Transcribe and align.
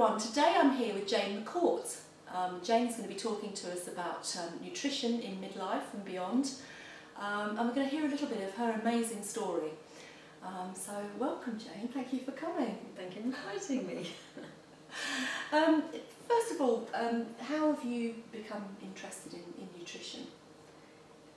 everyone, 0.00 0.20
today 0.20 0.54
I'm 0.56 0.76
here 0.76 0.94
with 0.94 1.08
Jane 1.08 1.42
McCourt. 1.42 1.96
Um, 2.32 2.60
Jane 2.62 2.86
is 2.86 2.94
going 2.94 3.08
to 3.08 3.12
be 3.12 3.18
talking 3.18 3.52
to 3.52 3.72
us 3.72 3.88
about 3.88 4.32
um, 4.38 4.64
nutrition 4.64 5.18
in 5.18 5.38
midlife 5.38 5.92
and 5.92 6.04
beyond. 6.04 6.52
Um, 7.18 7.58
and 7.58 7.68
we're 7.68 7.74
going 7.74 7.90
to 7.90 7.96
hear 7.96 8.06
a 8.06 8.08
little 8.08 8.28
bit 8.28 8.40
of 8.44 8.54
her 8.54 8.78
amazing 8.80 9.24
story. 9.24 9.70
Um, 10.40 10.72
so 10.72 10.92
welcome 11.18 11.58
Jane, 11.58 11.88
thank 11.88 12.12
you 12.12 12.20
for 12.20 12.30
coming. 12.30 12.78
Thank 12.96 13.16
you 13.16 13.22
for 13.22 13.26
inviting 13.26 13.88
me. 13.88 14.10
Um, 15.52 15.82
first 16.28 16.52
of 16.52 16.60
all, 16.60 16.88
um, 16.94 17.26
how 17.40 17.72
have 17.72 17.84
you 17.84 18.14
become 18.30 18.64
interested 18.82 19.34
in, 19.34 19.42
in 19.60 19.68
nutrition? 19.78 20.20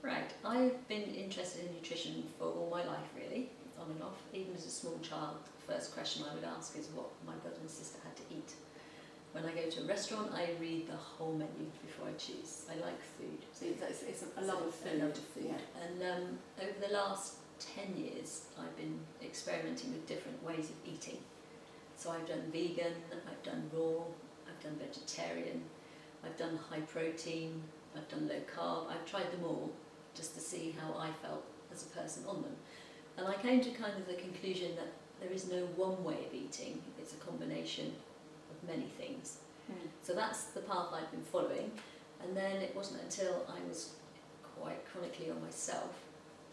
Right, 0.01 0.31
I've 0.45 0.87
been 0.87 1.03
interested 1.15 1.65
in 1.65 1.73
nutrition 1.73 2.23
for 2.37 2.45
all 2.45 2.69
my 2.71 2.85
life 2.85 3.09
really, 3.15 3.49
on 3.79 3.89
and 3.89 4.03
off. 4.03 4.21
Even 4.33 4.53
as 4.55 4.65
a 4.65 4.69
small 4.69 4.97
child, 5.01 5.37
the 5.43 5.73
first 5.73 5.93
question 5.93 6.23
I 6.29 6.35
would 6.35 6.43
ask 6.43 6.77
is 6.77 6.87
what 6.93 7.09
my 7.25 7.33
brother 7.35 7.57
and 7.59 7.69
sister 7.69 7.99
had 8.03 8.10
eat. 8.37 8.53
When 9.31 9.45
I 9.45 9.51
go 9.51 9.69
to 9.69 9.81
a 9.81 9.85
restaurant, 9.85 10.31
I 10.33 10.49
read 10.59 10.87
the 10.87 10.97
whole 10.97 11.31
menu 11.31 11.71
before 11.85 12.07
I 12.09 12.13
choose. 12.13 12.65
I 12.69 12.75
like 12.83 12.99
food. 13.17 13.39
So 13.53 13.65
it's, 13.65 14.03
it's 14.03 14.23
a 14.37 14.41
love 14.41 14.61
of 14.61 14.75
food. 14.75 15.01
A 15.01 15.05
love 15.05 15.11
of 15.11 15.17
food. 15.19 15.45
Yeah. 15.45 15.83
And 15.83 16.03
um, 16.03 16.39
over 16.59 16.85
the 16.85 16.93
last 16.93 17.35
10 17.75 17.95
years, 17.95 18.41
I've 18.59 18.75
been 18.75 18.99
experimenting 19.23 19.93
with 19.93 20.05
different 20.07 20.43
ways 20.43 20.69
of 20.69 20.75
eating. 20.85 21.19
So 21.95 22.11
I've 22.11 22.27
done 22.27 22.43
vegan, 22.51 22.93
I've 23.29 23.43
done 23.43 23.69
raw, 23.71 24.03
I've 24.47 24.61
done 24.63 24.75
vegetarian, 24.83 25.63
I've 26.25 26.35
done 26.35 26.59
high 26.69 26.81
protein, 26.81 27.61
I've 27.95 28.09
done 28.09 28.27
low 28.27 28.41
carb, 28.53 28.89
I've 28.89 29.05
tried 29.05 29.31
them 29.31 29.43
all 29.45 29.71
just 30.15 30.33
to 30.33 30.41
see 30.41 30.75
how 30.79 30.97
I 30.97 31.11
felt 31.25 31.43
as 31.71 31.83
a 31.83 31.97
person 31.97 32.23
on 32.27 32.41
them. 32.41 32.55
And 33.17 33.27
I 33.27 33.35
came 33.35 33.61
to 33.61 33.69
kind 33.69 33.93
of 33.97 34.07
the 34.07 34.15
conclusion 34.15 34.75
that 34.75 34.91
there 35.21 35.31
is 35.31 35.49
no 35.49 35.67
one 35.75 36.03
way 36.03 36.25
of 36.27 36.33
eating, 36.33 36.81
it's 36.99 37.13
a 37.13 37.17
combination 37.17 37.93
of 38.51 38.67
many 38.69 38.87
things. 38.99 39.37
Mm. 39.71 39.87
So 40.03 40.13
that's 40.13 40.45
the 40.55 40.61
path 40.61 40.87
I've 40.93 41.11
been 41.11 41.23
following. 41.31 41.71
And 42.23 42.35
then 42.37 42.57
it 42.61 42.75
wasn't 42.75 43.01
until 43.01 43.45
I 43.49 43.59
was 43.67 43.93
quite 44.59 44.85
chronically 44.85 45.31
on 45.31 45.41
myself 45.41 45.93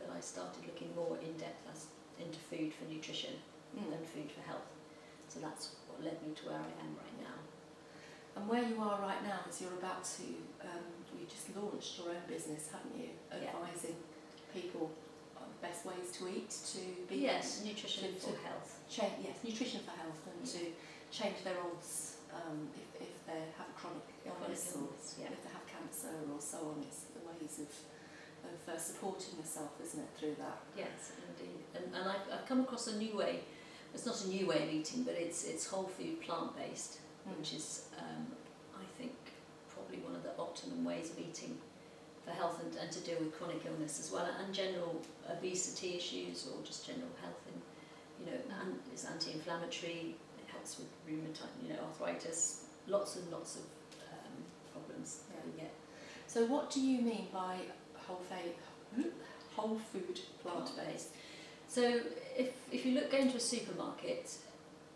that 0.01 0.09
I 0.17 0.21
started 0.21 0.65
looking 0.65 0.95
more 0.97 1.19
in 1.21 1.33
depth 1.37 1.67
as, 1.73 1.87
into 2.25 2.39
food 2.51 2.73
for 2.73 2.85
nutrition 2.93 3.35
Mm. 3.77 3.93
and 3.93 4.07
food 4.07 4.33
for 4.33 4.41
health. 4.49 4.65
So 5.29 5.41
that's 5.41 5.77
what 5.89 6.03
led 6.03 6.17
me 6.27 6.33
to 6.41 6.43
where 6.49 6.57
I 6.57 6.73
am 6.81 6.97
right 6.97 7.19
now. 7.21 7.37
And 8.35 8.49
where 8.49 8.63
you 8.65 8.81
are 8.81 8.99
right 9.03 9.23
now 9.23 9.41
is 9.47 9.61
you're 9.61 9.77
about 9.77 10.03
to, 10.17 10.25
um, 10.65 10.89
you 11.13 11.27
just 11.29 11.55
launched 11.55 11.99
your 11.99 12.09
own 12.17 12.25
business, 12.27 12.71
haven't 12.73 12.97
you? 12.97 13.11
Yeah. 13.31 13.53
Advising 13.53 13.97
people 14.55 14.91
on 15.37 15.45
the 15.53 15.61
best 15.69 15.85
ways 15.85 16.09
to 16.17 16.29
eat, 16.33 16.49
to 16.49 16.81
be 17.13 17.21
Yes, 17.29 17.61
nutrition 17.63 18.15
to- 18.15 18.21
for 18.21 18.33
to- 18.33 18.39
health. 18.49 18.81
change, 18.89 19.13
yes, 19.23 19.37
nutrition 19.45 19.81
for 19.85 19.91
health 19.93 20.23
and 20.33 20.47
to 20.49 20.73
change 21.11 21.43
their 21.45 21.57
odds 21.61 22.17
um, 22.35 22.69
if, 22.75 23.09
if 23.09 23.27
they 23.27 23.41
have 23.57 23.69
a 23.69 23.77
chronic 23.79 24.05
illness 24.27 24.73
Chronic 24.73 24.89
or 24.89 24.93
illness, 24.93 25.17
yeah. 25.19 25.33
if 25.33 25.41
they 25.45 25.53
have 25.53 25.67
cancer 25.67 26.13
or 26.33 26.41
so 26.41 26.59
on. 26.75 26.85
It's 26.87 27.09
the 27.17 27.25
ways 27.25 27.61
of, 27.65 27.71
of 28.49 28.59
uh, 28.75 28.79
supporting 28.79 29.39
yourself, 29.39 29.71
isn't 29.83 30.01
it, 30.01 30.11
through 30.19 30.37
that? 30.39 30.59
Yes, 30.77 31.13
indeed. 31.29 31.61
And, 31.75 31.85
and 31.95 32.05
I've, 32.09 32.27
I've 32.33 32.47
come 32.47 32.61
across 32.61 32.87
a 32.89 32.97
new 32.97 33.17
way. 33.17 33.41
It's 33.95 34.05
not 34.05 34.23
a 34.25 34.29
new 34.29 34.47
way 34.47 34.63
of 34.65 34.71
eating, 34.71 35.03
but 35.03 35.15
it's 35.15 35.45
it's 35.45 35.67
whole 35.67 35.85
food, 35.89 36.21
plant 36.21 36.57
based, 36.57 36.99
Mm. 37.29 37.39
which 37.39 37.53
is 37.55 37.87
um, 37.99 38.27
I 38.77 38.85
think 38.97 39.13
probably 39.69 39.99
one 39.99 40.15
of 40.15 40.23
the 40.23 40.31
optimum 40.39 40.85
ways 40.85 41.11
of 41.11 41.19
eating 41.19 41.59
for 42.25 42.31
health 42.33 42.63
and, 42.63 42.75
and 42.77 42.91
to 42.93 43.01
deal 43.01 43.19
with 43.19 43.37
chronic 43.37 43.65
illness 43.67 43.99
as 44.01 44.13
well, 44.13 44.27
and 44.45 44.55
general 44.55 45.01
obesity 45.31 45.97
issues 45.97 46.49
or 46.49 46.65
just 46.65 46.87
general 46.87 47.11
health. 47.23 47.43
And 47.53 47.61
you 48.21 48.27
know, 48.33 48.39
and 48.63 48.79
it's 48.93 49.05
anti-inflammatory. 49.05 50.15
Helps 50.69 50.81
with 50.81 51.09
rheumatoid, 51.09 51.63
you 51.63 51.73
know, 51.73 51.81
arthritis. 51.81 52.65
Lots 52.87 53.17
and 53.17 53.31
lots 53.31 53.57
of 53.57 53.63
um, 54.13 54.45
problems 54.73 55.21
that 55.31 55.43
we 55.47 55.59
get. 55.61 55.73
So, 56.27 56.45
what 56.45 56.71
do 56.71 56.81
you 56.81 57.01
mean 57.01 57.29
by 57.33 57.57
whole, 57.95 58.21
fa- 58.29 59.03
whole 59.57 59.79
food 59.93 60.21
plant 60.43 60.71
based? 60.77 61.09
So 61.69 62.01
if, 62.37 62.51
if 62.73 62.85
you 62.85 62.95
look 62.95 63.13
into 63.15 63.37
a 63.37 63.41
supermarket, 63.41 64.31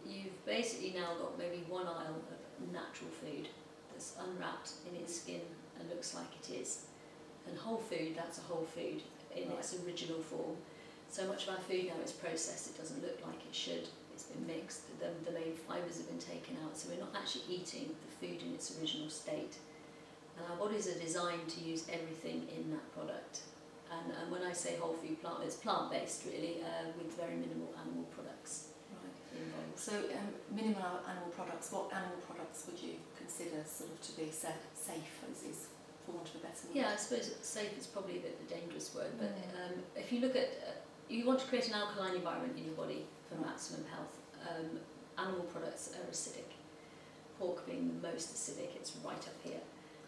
you've 0.07 0.45
basically 0.45 0.95
now 0.95 1.15
got 1.19 1.39
maybe 1.39 1.65
one 1.69 1.87
aisle 1.87 2.17
of 2.31 2.73
natural 2.73 3.11
food 3.11 3.49
that's 3.91 4.17
unwrapped 4.19 4.73
in 4.91 5.01
its 5.01 5.21
skin 5.21 5.41
and 5.79 5.89
looks 5.89 6.15
like 6.15 6.27
it 6.43 6.55
is. 6.55 6.85
And 7.47 7.59
whole 7.59 7.79
food, 7.79 8.15
that's 8.17 8.39
a 8.39 8.43
whole 8.43 8.67
food 8.75 9.03
in 9.35 9.51
its 9.53 9.75
original 9.87 10.21
form. 10.21 10.57
So 11.11 11.27
much 11.27 11.45
of 11.45 11.51
our 11.51 11.61
food 11.61 11.87
now 11.87 12.03
is 12.05 12.13
processed, 12.13 12.69
it 12.69 12.79
doesn't 12.79 13.03
look 13.03 13.19
like 13.27 13.37
it 13.49 13.55
should. 13.55 13.89
It's 14.23 14.31
been 14.31 14.47
mixed, 14.47 14.87
the, 15.03 15.11
the 15.27 15.35
main 15.35 15.51
fibres 15.67 15.99
have 15.99 16.07
been 16.07 16.23
taken 16.23 16.55
out, 16.63 16.79
so 16.79 16.87
we're 16.95 17.03
not 17.03 17.11
actually 17.11 17.43
eating 17.51 17.91
the 17.91 18.11
food 18.23 18.39
in 18.39 18.55
its 18.55 18.71
original 18.79 19.11
state. 19.11 19.59
And 20.39 20.47
our 20.47 20.55
bodies 20.63 20.87
are 20.87 20.95
designed 20.95 21.49
to 21.49 21.61
use 21.61 21.91
everything 21.91 22.47
in 22.55 22.71
that 22.71 22.87
product. 22.95 23.43
And, 23.91 24.15
and 24.15 24.31
when 24.31 24.47
I 24.47 24.53
say 24.55 24.77
whole 24.79 24.95
food 24.95 25.19
plant, 25.21 25.43
it's 25.43 25.57
plant 25.59 25.91
based 25.91 26.23
really, 26.31 26.63
uh, 26.63 26.87
with 26.97 27.11
very 27.19 27.35
minimal 27.35 27.75
animal 27.83 28.07
products 28.15 28.71
Right. 28.95 29.11
involved. 29.43 29.75
So, 29.75 29.93
um, 30.15 30.31
minimal 30.55 31.03
animal 31.03 31.35
products, 31.35 31.73
what 31.75 31.91
animal 31.91 32.23
products 32.23 32.63
would 32.71 32.79
you 32.79 33.03
consider 33.19 33.59
sort 33.67 33.91
of 33.91 33.99
to 34.07 34.13
be 34.23 34.31
sa- 34.31 34.55
safe, 34.79 35.19
as 35.27 35.43
is, 35.43 35.67
for 36.07 36.13
want 36.15 36.31
of 36.31 36.37
a 36.39 36.47
better 36.47 36.63
word? 36.71 36.79
Yeah, 36.79 36.95
I 36.95 36.97
suppose 36.97 37.35
safe 37.43 37.75
is 37.77 37.89
probably 37.91 38.19
a 38.19 38.21
bit 38.23 38.39
of 38.39 38.47
a 38.47 38.55
dangerous 38.55 38.95
word, 38.95 39.11
but 39.19 39.35
Mm. 39.35 39.67
um, 39.67 39.75
if 39.99 40.13
you 40.15 40.21
look 40.23 40.37
at, 40.39 40.47
uh, 40.63 40.79
you 41.11 41.27
want 41.27 41.41
to 41.43 41.47
create 41.51 41.67
an 41.67 41.75
alkaline 41.75 42.15
environment 42.15 42.55
in 42.57 42.65
your 42.71 42.79
body 42.79 43.03
for 43.35 43.41
maximum 43.47 43.85
health. 43.95 44.19
Um, 44.49 44.79
animal 45.19 45.45
products 45.45 45.91
are 45.95 46.11
acidic. 46.11 46.51
Pork 47.39 47.67
being 47.67 47.89
the 48.01 48.09
most 48.09 48.35
acidic, 48.35 48.77
it's 48.77 48.93
right 49.05 49.17
up 49.17 49.37
here. 49.43 49.61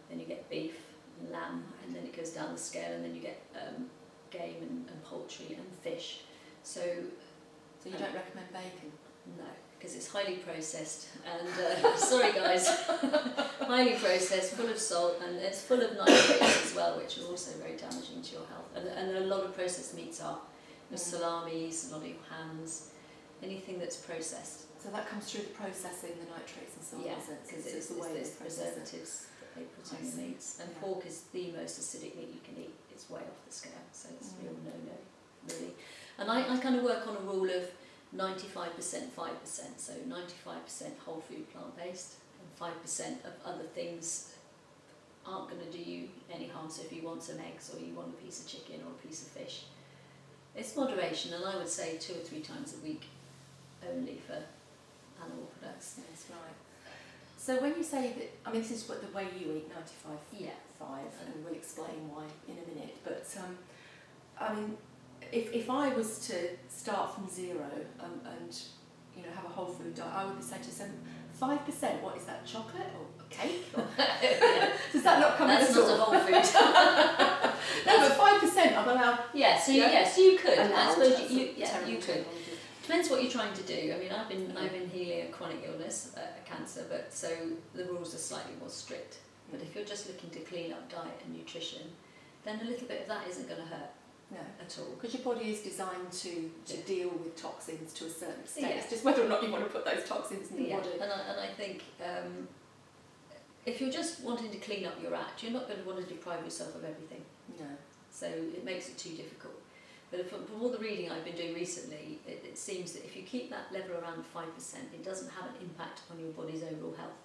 Then 0.09 0.21
you 0.21 0.27
get 0.27 0.49
beef, 0.51 0.77
and 1.21 1.31
lamb, 1.31 1.65
and 1.85 1.95
then 1.95 2.05
it 2.05 2.17
goes 2.17 2.31
down 2.31 2.53
the 2.53 2.59
scale, 2.61 2.93
and 2.93 3.05
then 3.05 3.15
you 3.15 3.21
get 3.21 3.41
um, 3.55 3.87
game 4.31 4.57
and, 4.63 4.87
and 4.89 5.05
poultry 5.05 5.57
and 5.57 5.67
fish. 5.83 6.21
So 6.63 6.81
So, 7.83 7.91
you 7.91 7.97
don't 7.97 8.15
recommend 8.15 8.49
bacon? 8.53 8.91
No, 9.39 9.45
because 9.79 9.95
it's 9.97 10.09
highly 10.09 10.37
processed 10.37 11.09
and 11.25 11.49
uh, 11.49 11.97
sorry 12.11 12.33
guys, 12.33 12.69
highly 13.61 13.95
processed, 13.95 14.53
full 14.55 14.69
of 14.69 14.79
salt 14.79 15.21
and 15.27 15.37
it's 15.37 15.63
full 15.63 15.81
of 15.81 15.97
nitrates 15.97 16.67
as 16.67 16.75
well, 16.75 16.97
which 16.99 17.19
are 17.19 17.25
also 17.31 17.51
very 17.59 17.77
damaging 17.77 18.23
to 18.23 18.33
your 18.33 18.47
health. 18.47 18.69
And, 18.77 18.87
and 18.89 19.17
a 19.17 19.27
lot 19.27 19.45
of 19.45 19.55
processed 19.57 19.95
meats 19.95 20.21
are 20.23 20.39
your 20.91 20.99
Mm. 20.99 21.03
salamis, 21.03 21.91
a 21.91 21.93
lot 21.95 22.03
of 22.03 22.09
your 22.09 22.17
hams, 22.31 22.91
anything 23.43 23.79
that's 23.79 23.97
processed. 23.97 24.67
So, 24.83 24.91
that 24.91 25.09
comes 25.09 25.31
through 25.33 25.43
the 25.45 25.57
processing, 25.57 26.11
the 26.21 26.29
nitrates 26.31 26.77
and 26.77 26.85
so 26.85 26.97
on, 26.99 27.05
yeah, 27.05 27.19
is 27.19 27.29
it? 27.31 27.39
because 27.47 27.67
it's, 27.67 27.75
it's, 27.75 27.87
the 27.89 28.01
way 28.01 28.11
it's 28.21 28.31
it. 28.31 28.41
preservatives 28.41 29.27
that 29.41 29.55
they 29.57 29.65
put 29.65 29.99
in 29.99 30.11
the 30.11 30.17
meats. 30.23 30.61
And 30.61 30.69
Yeah. 30.71 30.81
pork 30.81 31.07
is 31.07 31.23
the 31.33 31.53
most 31.53 31.81
acidic 31.81 32.17
meat 32.17 32.29
you 32.37 32.41
can 32.45 32.57
eat. 32.63 32.75
It's 32.93 33.09
way 33.09 33.21
off 33.21 33.41
the 33.47 33.53
scale, 33.53 33.73
so 33.93 34.09
it's 34.13 34.29
Mm. 34.37 34.43
real 34.45 34.53
no-no, 34.65 34.99
really. 35.49 35.73
And 36.19 36.31
I, 36.31 36.55
I 36.55 36.59
kind 36.59 36.77
of 36.77 36.85
work 36.85 37.07
on 37.09 37.17
a 37.17 37.21
rule 37.21 37.49
of 37.51 37.71
95% 38.15 39.11
5%, 39.17 39.79
so 39.79 39.93
95% 40.07 40.99
whole 41.05 41.21
food 41.29 41.51
plant 41.53 41.77
based 41.77 42.15
and 42.41 42.49
5% 42.61 43.25
of 43.25 43.33
other 43.45 43.65
things 43.65 44.31
aren't 45.27 45.49
going 45.49 45.61
to 45.63 45.73
do 45.73 45.79
you 45.83 46.09
any 46.33 46.47
harm. 46.49 46.69
So 46.71 46.83
if 46.83 46.93
you 46.93 47.03
want 47.03 47.23
some 47.23 47.37
eggs 47.41 47.73
or 47.75 47.81
you 47.85 47.95
want 47.95 48.09
a 48.11 48.23
piece 48.23 48.41
of 48.41 48.47
chicken 48.47 48.81
or 48.87 48.91
a 48.93 49.07
piece 49.07 49.23
of 49.23 49.29
fish, 49.29 49.65
it's 50.55 50.77
moderation, 50.77 51.33
and 51.33 51.45
I 51.45 51.57
would 51.57 51.69
say 51.69 51.97
two 51.99 52.13
or 52.13 52.19
three 52.23 52.41
times 52.41 52.75
a 52.81 52.87
week 52.87 53.05
only 53.89 54.21
for 54.27 54.39
animal 55.23 55.49
products. 55.61 56.01
Yes, 56.11 56.27
right. 56.31 56.57
So, 57.37 57.61
when 57.61 57.75
you 57.77 57.83
say 57.83 58.13
that, 58.17 58.49
I 58.49 58.53
mean, 58.53 58.63
this 58.63 58.71
is 58.71 58.89
what 58.89 59.01
the 59.03 59.15
way 59.17 59.27
you 59.39 59.53
eat 59.53 59.69
95 59.69 60.19
Yeah. 60.39 60.51
5, 60.79 60.89
and 61.27 61.45
we'll 61.45 61.55
explain 61.55 62.09
why 62.13 62.25
in 62.49 62.55
a 62.59 62.75
minute. 62.75 62.97
But 63.05 63.27
um, 63.39 63.59
I 64.41 64.55
mean, 64.55 64.77
if, 65.33 65.53
if 65.53 65.71
I 65.71 65.89
was 65.95 66.19
to 66.29 66.35
start 66.69 67.15
from 67.15 67.29
zero 67.29 67.67
um, 68.01 68.21
and 68.27 68.53
you 69.17 69.23
know 69.23 69.29
have 69.35 69.45
a 69.45 69.49
whole 69.49 69.67
food 69.67 69.95
diet, 69.95 70.13
I 70.15 70.25
would 70.25 70.37
be 70.37 70.43
saying 70.43 70.63
to 70.63 70.79
them, 70.79 70.93
five 71.33 71.65
percent. 71.65 72.03
What 72.03 72.17
is 72.17 72.25
that? 72.25 72.45
Chocolate 72.45 72.89
or 72.99 73.07
cake? 73.31 73.63
Or 73.77 73.85
does 74.93 75.03
that 75.03 75.21
not 75.21 75.37
come 75.39 75.49
That's 75.49 75.75
not 75.75 75.91
a 75.91 75.97
whole 75.97 76.19
food. 76.21 77.51
No, 77.87 77.99
but 77.99 78.13
five 78.17 78.41
percent. 78.41 78.77
I'm 78.77 78.89
allowed. 78.89 79.19
yeah, 79.35 79.59
so 79.59 79.73
Yeah. 79.73 79.91
yes, 79.91 80.17
you 80.19 80.39
could. 80.39 80.59
I 80.59 80.91
suppose 80.93 81.31
you, 81.31 81.39
you 81.39 81.55
yeah, 81.57 81.87
you 81.87 81.99
could. 81.99 82.25
Depends 82.87 83.09
what 83.09 83.23
you're 83.23 83.31
trying 83.33 83.55
to 83.55 83.63
do. 83.63 83.95
I 83.95 83.99
mean, 83.99 84.13
I've 84.13 84.29
been 84.29 84.47
Mhm. 84.49 84.57
I've 84.59 84.73
been 84.73 84.89
healing 84.91 85.23
a 85.23 85.29
chronic 85.33 85.65
illness, 85.65 86.13
uh, 86.17 86.21
cancer, 86.45 86.85
but 86.91 87.13
so 87.13 87.29
the 87.75 87.87
rules 87.87 88.15
are 88.15 88.19
slightly 88.19 88.55
more 88.61 88.69
strict. 88.69 89.19
But 89.51 89.63
if 89.63 89.75
you're 89.75 89.87
just 89.87 90.07
looking 90.07 90.29
to 90.31 90.41
clean 90.41 90.71
up 90.73 90.91
diet 90.91 91.19
and 91.25 91.35
nutrition, 91.35 91.93
then 92.45 92.61
a 92.61 92.65
little 92.65 92.87
bit 92.87 93.01
of 93.03 93.09
that 93.09 93.27
isn't 93.29 93.49
going 93.49 93.61
to 93.61 93.67
hurt 93.67 93.91
No. 94.31 94.41
at 94.61 94.79
all. 94.79 94.91
Because 94.97 95.15
your 95.15 95.23
body 95.23 95.51
is 95.53 95.61
designed 95.61 96.13
to, 96.13 96.51
to 96.67 96.77
Yeah. 96.77 96.83
deal 96.85 97.09
with 97.09 97.37
toxins 97.37 97.95
to 97.95 98.05
a 98.07 98.11
certain 98.11 98.41
extent. 98.41 98.67
Yeah. 98.69 98.81
It's 98.81 98.91
just 98.91 99.03
whether 99.05 99.25
or 99.25 99.29
not 99.29 99.43
you 99.43 99.51
want 99.51 99.65
to 99.65 99.71
put 99.71 99.85
those 99.87 100.07
toxins 100.07 100.51
in 100.51 100.59
your 100.59 100.67
Yeah, 100.69 100.77
body. 100.81 100.93
and 101.01 101.11
I, 101.13 101.21
and 101.21 101.41
I 101.41 101.49
think 101.55 101.83
um, 102.05 102.49
if 103.65 103.81
you're 103.81 103.91
just 103.91 104.21
wanting 104.21 104.51
to 104.51 104.59
clean 104.59 104.85
up 104.85 105.01
your 105.03 105.15
act, 105.15 105.43
you're 105.43 105.53
not 105.53 105.69
going 105.69 105.81
to 105.81 105.87
want 105.89 106.07
to 106.07 106.15
deprive 106.15 106.45
yourself 106.45 106.75
of 106.75 106.85
everything. 106.85 107.25
No. 107.59 107.67
So 108.11 108.27
it 108.27 108.63
makes 108.65 108.89
it 108.91 108.99
too 108.99 109.15
difficult. 109.17 109.55
But 110.17 110.31
from, 110.31 110.45
from 110.47 110.63
all 110.63 110.69
the 110.71 110.79
reading 110.79 111.11
I've 111.11 111.25
been 111.25 111.35
doing 111.35 111.55
recently, 111.55 112.21
it, 112.27 112.45
it 112.47 112.57
seems 112.57 112.93
that 112.93 113.05
if 113.05 113.17
you 113.17 113.23
keep 113.23 113.51
that 113.51 113.73
level 113.73 113.97
around 113.97 114.23
5%, 114.35 114.47
it 114.95 115.05
doesn't 115.05 115.31
have 115.33 115.47
an 115.47 115.57
impact 115.61 116.03
on 116.11 116.21
your 116.21 116.31
body's 116.31 116.63
overall 116.63 116.95
health. 116.97 117.19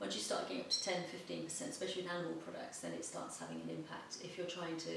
Once 0.00 0.14
you 0.14 0.20
start 0.22 0.48
getting 0.48 0.62
up 0.62 0.70
to 0.70 0.82
10 0.82 0.94
15%, 1.28 1.68
especially 1.68 2.02
in 2.04 2.08
animal 2.08 2.32
products, 2.44 2.78
then 2.78 2.92
it 2.92 3.04
starts 3.04 3.38
having 3.38 3.56
an 3.60 3.68
impact 3.70 4.16
if 4.24 4.38
you're 4.38 4.46
trying 4.46 4.76
to 4.78 4.90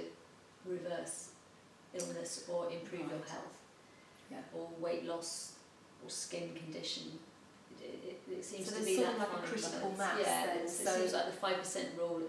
reverse 0.65 1.29
illness 1.93 2.45
or 2.49 2.71
improve 2.71 3.01
your 3.01 3.21
health 3.29 3.53
Yeah. 4.31 4.37
or 4.53 4.69
weight 4.79 5.05
loss 5.05 5.53
or 6.03 6.09
skin 6.09 6.51
condition. 6.55 7.19
It, 7.81 8.17
it, 8.27 8.31
it 8.37 8.45
seems 8.45 8.69
So 8.71 8.79
to 8.79 8.85
be 8.85 8.95
that 9.03 9.19
like 9.19 9.27
a 9.27 9.45
critical 9.45 9.93
mass 9.97 10.19
Yeah, 10.21 10.55
it's- 10.55 10.79
it 10.81 10.87
seems 10.87 11.13
like 11.13 11.25
the 11.31 11.37
5% 11.37 11.97
rule. 11.97 12.21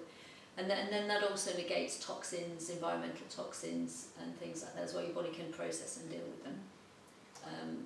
And 0.58 0.70
then, 0.70 0.78
and 0.78 0.92
then 0.92 1.08
that 1.08 1.22
also 1.22 1.54
negates 1.56 1.98
toxins, 2.04 2.70
environmental 2.70 3.26
toxins 3.28 4.08
and 4.22 4.34
things 4.38 4.62
like 4.62 4.74
that 4.74 4.84
as 4.84 4.94
well. 4.94 5.04
Your 5.04 5.12
body 5.12 5.28
can 5.30 5.52
process 5.52 5.98
and 6.00 6.10
deal 6.10 6.24
with 6.24 6.44
them. 6.44 6.58
Um, 7.44 7.84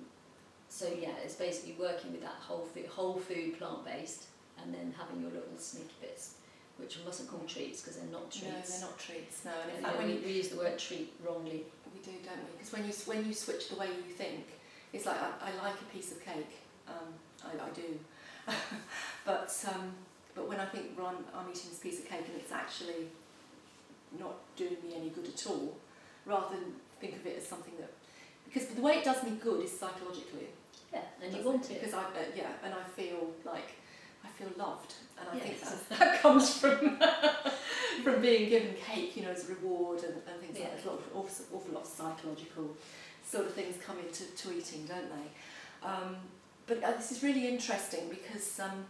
so 0.69 0.87
yeah, 0.87 1.11
it's 1.23 1.35
basically 1.35 1.75
working 1.77 2.13
with 2.13 2.21
that 2.21 2.39
whole 2.39 2.65
food, 2.73 2.85
whole 2.85 3.17
food 3.17 3.57
plant 3.57 3.85
based, 3.85 4.27
and 4.61 4.73
then 4.73 4.93
having 4.97 5.21
your 5.21 5.31
little 5.31 5.57
sneaky 5.57 5.93
bits, 5.99 6.35
which 6.77 6.97
we 6.97 7.03
mustn't 7.03 7.29
call 7.29 7.41
treats 7.45 7.81
because 7.81 7.97
they're 7.97 8.11
not 8.11 8.31
treats. 8.31 8.45
No, 8.45 8.77
they're 8.77 8.87
not 8.87 8.97
treats. 8.99 9.45
No, 9.45 9.51
and 9.67 9.77
in 9.77 9.83
fact, 9.83 9.97
when 9.97 10.07
we, 10.07 10.13
you, 10.13 10.21
we 10.25 10.31
use 10.31 10.47
the 10.47 10.57
word 10.57 10.79
treat 10.79 11.13
wrongly. 11.25 11.65
we 11.93 11.99
do, 11.99 12.11
don't 12.23 12.37
we? 12.37 12.57
Because 12.57 12.71
when 12.71 12.85
you 12.85 12.93
when 13.05 13.27
you 13.27 13.33
switch 13.33 13.67
the 13.67 13.75
way 13.75 13.87
you 13.87 14.13
think, 14.13 14.45
it's 14.93 15.05
like 15.05 15.17
I, 15.17 15.49
I 15.49 15.63
like 15.63 15.75
a 15.75 15.93
piece 15.93 16.13
of 16.13 16.23
cake. 16.23 16.61
Um, 16.87 17.13
I, 17.43 17.65
I 17.65 17.69
do, 17.75 17.99
but 19.25 19.53
um, 19.67 19.91
but 20.41 20.49
when 20.49 20.59
I 20.59 20.65
think 20.65 20.97
well, 20.97 21.13
I'm, 21.35 21.49
eating 21.51 21.69
this 21.69 21.79
piece 21.79 21.99
of 21.99 22.05
cake 22.05 22.25
and 22.27 22.35
it's 22.37 22.51
actually 22.51 23.07
not 24.19 24.33
doing 24.55 24.77
me 24.83 24.95
any 24.95 25.09
good 25.09 25.27
at 25.27 25.45
all, 25.47 25.77
rather 26.25 26.55
than 26.55 26.63
think 26.99 27.15
of 27.15 27.25
it 27.27 27.37
as 27.37 27.47
something 27.47 27.73
that 27.79 27.91
because 28.45 28.67
the 28.69 28.81
way 28.81 28.93
it 28.93 29.03
does 29.03 29.23
me 29.23 29.31
good 29.41 29.63
is 29.63 29.71
psychologically. 29.77 30.47
Yeah, 30.91 31.01
and 31.23 31.33
you 31.33 31.43
want 31.43 31.69
it. 31.69 31.79
because 31.79 31.93
I 31.93 31.99
uh, 32.01 32.25
yeah, 32.35 32.49
and 32.63 32.73
I 32.73 32.83
feel 32.99 33.29
like 33.45 33.73
I 34.25 34.29
feel 34.29 34.49
loved, 34.57 34.95
and 35.19 35.29
I 35.31 35.39
think 35.39 35.61
that, 35.61 35.89
that 35.99 36.21
comes 36.21 36.57
from 36.57 36.99
from 38.03 38.21
being 38.21 38.49
given 38.49 38.73
cake, 38.73 39.15
you 39.15 39.23
know, 39.23 39.29
as 39.31 39.47
a 39.47 39.53
reward 39.53 39.99
and, 40.03 40.15
and 40.27 40.41
things 40.41 40.57
Yeah. 40.57 40.65
like 40.65 40.77
that. 40.77 40.85
A 40.85 40.89
lot 40.89 40.99
of, 40.99 41.05
awful, 41.15 41.45
awful 41.55 41.73
lot 41.73 41.83
of 41.83 41.87
psychological 41.87 42.75
sort 43.23 43.45
of 43.45 43.53
things 43.53 43.75
come 43.85 43.97
into 43.99 44.23
to 44.25 44.57
eating, 44.57 44.85
don't 44.87 45.09
they? 45.09 45.87
Um, 45.87 46.15
but 46.67 46.83
uh, 46.83 46.91
this 46.93 47.11
is 47.11 47.21
really 47.23 47.47
interesting 47.47 48.09
because 48.09 48.59
um, 48.59 48.85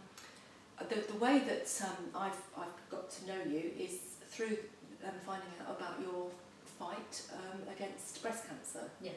the, 0.88 1.12
the 1.12 1.18
way 1.18 1.40
that 1.40 1.68
um, 1.84 1.96
I've, 2.14 2.40
I've 2.56 2.90
got 2.90 3.10
to 3.10 3.26
know 3.26 3.38
you 3.48 3.70
is 3.78 3.92
through 4.28 4.56
um, 5.04 5.12
finding 5.26 5.48
out 5.66 5.76
about 5.78 6.00
your 6.00 6.28
fight 6.78 7.22
um, 7.34 7.60
against 7.74 8.22
breast 8.22 8.44
cancer. 8.48 8.88
Yes. 9.02 9.14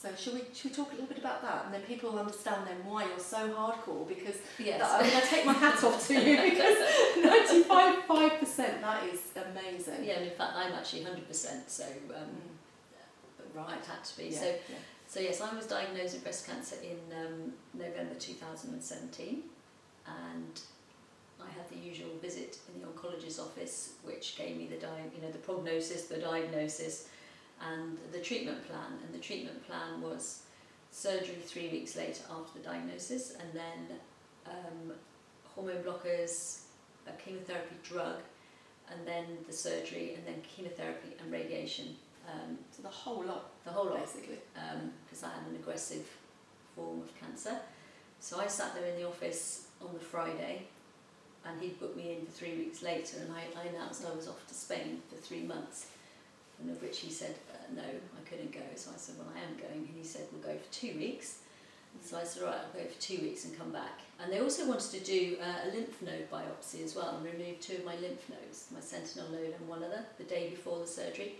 So 0.00 0.08
should 0.16 0.34
we, 0.34 0.40
shall 0.54 0.70
we 0.70 0.76
talk 0.76 0.88
a 0.92 0.94
little 0.94 1.08
bit 1.08 1.18
about 1.18 1.42
that 1.42 1.64
and 1.64 1.74
then 1.74 1.80
people 1.82 2.12
will 2.12 2.20
understand 2.20 2.66
then 2.68 2.76
why 2.84 3.04
you're 3.08 3.18
so 3.18 3.48
hardcore 3.50 4.06
because 4.06 4.36
Yes. 4.58 4.78
that, 4.80 5.00
I 5.00 5.02
mean 5.02 5.16
I 5.16 5.20
take 5.20 5.44
my 5.44 5.52
hat 5.54 5.82
off 5.82 6.06
to 6.06 6.14
you 6.14 6.40
because 6.50 6.76
95 7.24 8.04
5% 8.06 8.56
that 8.80 9.04
is 9.12 9.20
amazing. 9.34 10.04
yeah, 10.04 10.14
and 10.18 10.26
in 10.30 10.36
fact, 10.36 10.52
I'm 10.54 10.72
actually 10.72 11.02
100%, 11.02 11.68
so 11.68 11.84
um, 12.14 12.22
Mm. 12.22 13.56
right 13.56 13.84
had 13.84 14.04
to 14.04 14.16
be. 14.16 14.28
Yeah, 14.28 14.38
So, 14.38 14.46
yeah. 14.46 14.76
so 15.08 15.20
yes, 15.20 15.40
I 15.40 15.52
was 15.54 15.66
diagnosed 15.66 16.14
with 16.14 16.22
breast 16.22 16.46
cancer 16.46 16.76
in 16.82 16.98
um, 17.16 17.52
November 17.74 18.14
2017, 18.14 19.42
and 20.06 20.60
I 21.40 21.50
had 21.50 21.68
the 21.70 21.76
usual 21.76 22.10
visit 22.20 22.58
in 22.74 22.80
the 22.80 22.86
oncologist's 22.86 23.38
office, 23.38 23.90
which 24.02 24.36
gave 24.36 24.56
me 24.56 24.66
the 24.66 24.76
di- 24.76 25.10
you 25.14 25.22
know 25.22 25.30
the 25.30 25.38
prognosis, 25.38 26.06
the 26.06 26.18
diagnosis, 26.18 27.08
and 27.60 27.98
the 28.12 28.20
treatment 28.20 28.66
plan. 28.68 28.98
And 29.04 29.14
the 29.14 29.18
treatment 29.24 29.66
plan 29.66 30.00
was 30.00 30.42
surgery 30.90 31.38
three 31.44 31.68
weeks 31.68 31.96
later 31.96 32.22
after 32.30 32.58
the 32.58 32.64
diagnosis, 32.64 33.36
and 33.40 33.48
then 33.52 33.98
um, 34.46 34.92
hormone 35.44 35.82
blockers, 35.82 36.60
a 37.06 37.12
chemotherapy 37.22 37.76
drug, 37.82 38.16
and 38.90 39.06
then 39.06 39.24
the 39.46 39.52
surgery, 39.52 40.14
and 40.16 40.26
then 40.26 40.42
chemotherapy 40.42 41.14
and 41.20 41.30
radiation. 41.32 41.96
Um, 42.28 42.58
So 42.70 42.82
the 42.82 42.88
whole 42.88 43.24
lot 43.24 43.44
the 43.64 43.70
whole 43.70 43.86
lot 43.86 44.00
basically. 44.00 44.38
because 45.04 45.22
I 45.22 45.28
had 45.28 45.46
an 45.50 45.56
aggressive 45.56 46.06
form 46.74 47.00
of 47.02 47.10
cancer. 47.20 47.56
So 48.20 48.40
I 48.40 48.48
sat 48.48 48.74
there 48.74 48.86
in 48.92 48.96
the 49.00 49.06
office 49.06 49.66
on 49.80 49.94
the 49.94 50.00
Friday 50.00 50.66
and 51.46 51.60
he'd 51.60 51.78
booked 51.80 51.96
me 51.96 52.16
in 52.18 52.26
for 52.26 52.32
three 52.32 52.56
weeks 52.56 52.82
later 52.82 53.18
and 53.20 53.32
I, 53.32 53.44
I 53.60 53.66
announced 53.68 54.04
I 54.04 54.14
was 54.14 54.28
off 54.28 54.46
to 54.46 54.54
Spain 54.54 55.02
for 55.08 55.16
three 55.16 55.42
months 55.42 55.86
and 56.60 56.70
of 56.70 56.82
which 56.82 57.00
he 57.00 57.10
said 57.10 57.34
uh, 57.52 57.74
no 57.74 57.82
I 57.82 58.28
couldn't 58.28 58.52
go. 58.52 58.60
So 58.74 58.90
I 58.94 58.98
said 58.98 59.16
well 59.18 59.28
I 59.34 59.40
am 59.40 59.56
going. 59.56 59.88
And 59.88 59.96
he 59.96 60.04
said 60.04 60.22
we'll 60.32 60.42
go 60.42 60.58
for 60.58 60.72
two 60.72 60.96
weeks. 60.98 61.38
So 62.02 62.18
I 62.18 62.24
said 62.24 62.42
right 62.42 62.54
I'll 62.54 62.80
go 62.80 62.86
for 62.88 63.00
two 63.00 63.18
weeks 63.22 63.44
and 63.44 63.56
come 63.58 63.72
back. 63.72 64.00
And 64.20 64.32
they 64.32 64.40
also 64.40 64.66
wanted 64.66 64.90
to 64.90 65.00
do 65.00 65.36
uh, 65.40 65.68
a 65.68 65.74
lymph 65.74 66.02
node 66.02 66.30
biopsy 66.30 66.84
as 66.84 66.96
well 66.96 67.16
and 67.16 67.24
remove 67.24 67.60
two 67.60 67.76
of 67.76 67.84
my 67.84 67.94
lymph 67.96 68.28
nodes 68.28 68.66
my 68.74 68.80
sentinel 68.80 69.30
node 69.30 69.54
and 69.58 69.68
one 69.68 69.82
other 69.82 70.04
the 70.18 70.24
day 70.24 70.50
before 70.50 70.78
the 70.78 70.86
surgery. 70.86 71.34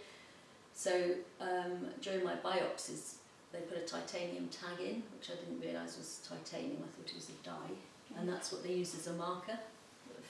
So 0.74 1.14
um, 1.40 1.88
during 2.00 2.24
my 2.24 2.36
biopsies 2.36 3.14
they 3.52 3.60
put 3.60 3.78
a 3.78 3.86
titanium 3.86 4.48
tag 4.48 4.78
in, 4.78 5.02
which 5.16 5.30
I 5.30 5.34
didn't 5.34 5.60
realise 5.60 5.96
was 5.96 6.20
titanium. 6.28 6.82
I 6.84 6.88
thought 6.94 7.08
it 7.08 7.14
was 7.14 7.30
a 7.30 7.44
dye, 7.44 8.18
and 8.18 8.28
that's 8.28 8.52
what 8.52 8.62
they 8.62 8.74
used 8.74 8.94
as 8.94 9.06
a 9.06 9.14
marker 9.14 9.58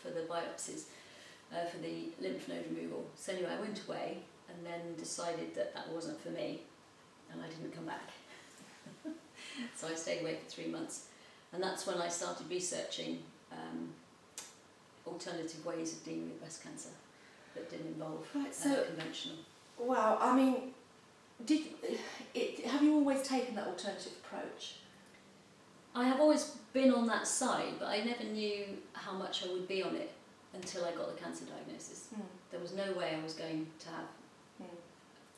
for 0.03 0.11
the 0.11 0.21
biopsies, 0.23 0.85
uh, 1.53 1.65
for 1.67 1.79
the 1.79 2.11
lymph 2.21 2.49
node 2.49 2.65
removal. 2.71 3.05
So 3.17 3.33
anyway, 3.33 3.51
I 3.57 3.61
went 3.61 3.81
away 3.87 4.19
and 4.49 4.65
then 4.67 4.95
decided 4.97 5.55
that 5.55 5.75
that 5.75 5.89
wasn't 5.91 6.21
for 6.23 6.31
me, 6.31 6.63
and 7.33 7.41
I 7.43 7.47
didn't 7.49 7.75
come 7.75 7.85
back. 7.87 8.11
so 9.77 9.89
I 9.89 9.95
stayed 9.95 10.23
away 10.23 10.37
for 10.43 10.51
three 10.51 10.67
months, 10.69 11.07
and 11.53 11.63
that's 11.63 11.87
when 11.87 11.99
I 11.99 12.09
started 12.09 12.49
researching 12.49 13.19
um, 13.53 13.91
alternative 15.07 15.65
ways 15.65 15.93
of 15.95 16.05
dealing 16.05 16.25
with 16.25 16.41
breast 16.41 16.63
cancer 16.63 16.91
that 17.55 17.71
didn't 17.71 17.87
involve 17.89 18.27
Right, 18.35 18.55
uh, 18.67 18.85
conventional. 18.85 19.37
wow, 19.79 20.19
I 20.21 20.35
mean, 20.37 20.73
did 21.45 21.63
it, 22.35 22.67
have 22.67 22.83
you 22.83 22.95
always 22.95 23.23
taken 23.27 23.55
that 23.57 23.67
alternative 23.67 24.13
approach? 24.25 24.77
I 25.99 26.05
have 26.05 26.21
always 26.21 26.45
been 26.73 26.93
on 26.93 27.07
that 27.09 27.27
side, 27.27 27.75
but 27.81 27.87
I 27.89 28.01
never 28.05 28.25
knew 28.25 28.65
how 28.93 29.13
much 29.13 29.45
I 29.45 29.49
would 29.53 29.67
be 29.67 29.83
on 29.83 29.97
it 29.97 30.13
until 30.55 30.85
I 30.85 30.93
got 30.93 31.15
the 31.15 31.21
cancer 31.21 31.45
diagnosis. 31.45 32.09
Mm. 32.15 32.23
There 32.51 32.61
was 32.61 32.73
no 32.73 32.93
way 32.93 33.17
I 33.21 33.23
was 33.23 33.35
going 33.35 33.67
to 33.81 33.89
have 33.89 34.07
Mm. 34.61 34.77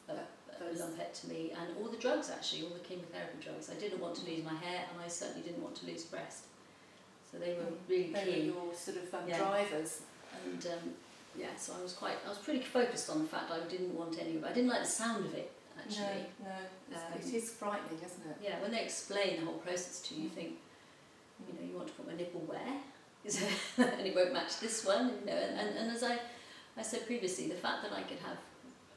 a, 0.08 0.64
a 0.64 0.68
lumpectomy 0.82 1.52
and 1.58 1.76
all 1.78 1.88
the 1.90 1.96
drugs 1.98 2.30
actually, 2.30 2.62
all 2.62 2.70
the 2.70 2.78
chemotherapy 2.88 3.36
drugs. 3.44 3.70
I 3.70 3.74
didn't 3.78 4.00
want 4.00 4.14
to 4.16 4.24
lose 4.30 4.42
my 4.44 4.54
hair 4.54 4.80
and 4.90 4.96
I 5.04 5.08
certainly 5.08 5.42
didn't 5.46 5.62
want 5.62 5.76
to 5.76 5.86
lose 5.86 6.05
breast. 6.05 6.44
So 7.31 7.38
they 7.38 7.52
were 7.55 7.64
Mm. 7.70 7.76
really 7.88 8.12
They 8.12 8.24
key. 8.24 8.31
were 8.50 8.64
your 8.64 8.74
sort 8.74 8.96
of 8.98 9.14
um, 9.14 9.29
Yeah. 9.29 9.38
drivers. 9.38 10.00
And 10.44 10.67
um, 10.67 10.94
yeah, 11.36 11.55
so 11.56 11.74
I 11.79 11.82
was 11.82 11.93
quite, 11.93 12.17
I 12.26 12.29
was 12.31 12.38
pretty 12.38 12.62
focused 12.62 13.08
on 13.10 13.19
the 13.22 13.29
fact 13.29 13.50
I 13.50 13.60
didn't 13.69 13.94
want 13.94 14.19
any 14.20 14.36
of 14.36 14.44
it. 14.44 14.46
I 14.46 14.52
didn't 14.52 14.70
like 14.70 14.82
the 14.82 14.94
sound 15.05 15.24
of 15.26 15.34
it 15.34 15.50
actually. 15.79 16.27
No, 16.43 16.48
no, 16.48 16.56
it's, 16.91 17.03
Um, 17.03 17.12
it 17.20 17.34
is 17.43 17.50
frightening, 17.53 17.98
isn't 18.05 18.27
it? 18.31 18.36
Yeah, 18.43 18.60
when 18.60 18.70
they 18.70 18.82
explain 18.82 19.41
the 19.41 19.46
whole 19.46 19.58
process 19.58 20.00
to 20.03 20.15
you, 20.15 20.22
you 20.24 20.29
Mm. 20.31 20.34
think, 20.34 20.58
you 21.46 21.53
know, 21.55 21.67
you 21.70 21.77
want 21.77 21.89
to 21.89 21.94
put 21.94 22.06
my 22.06 22.15
nipple 22.15 22.41
where? 22.41 22.81
and 23.77 24.06
it 24.06 24.15
won't 24.15 24.32
match 24.32 24.60
this 24.60 24.84
one, 24.84 25.08
you 25.20 25.27
know. 25.27 25.32
And, 25.36 25.58
and, 25.60 25.77
and 25.79 25.91
as 25.91 26.03
I, 26.03 26.19
I 26.77 26.82
said 26.82 27.06
previously, 27.06 27.48
the 27.48 27.55
fact 27.55 27.82
that 27.82 27.93
I 27.93 28.03
could 28.03 28.19
have 28.20 28.39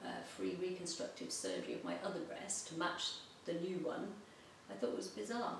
uh, 0.06 0.22
free 0.38 0.56
reconstructive 0.62 1.32
surgery 1.32 1.74
of 1.74 1.84
my 1.84 1.96
other 2.03 2.20
breast 2.22 2.68
to 2.70 2.75
match 2.75 3.12
the 3.46 3.53
new 3.53 3.77
one, 3.80 4.08
I 4.70 4.74
thought 4.75 4.96
was 4.96 5.08
bizarre. 5.08 5.58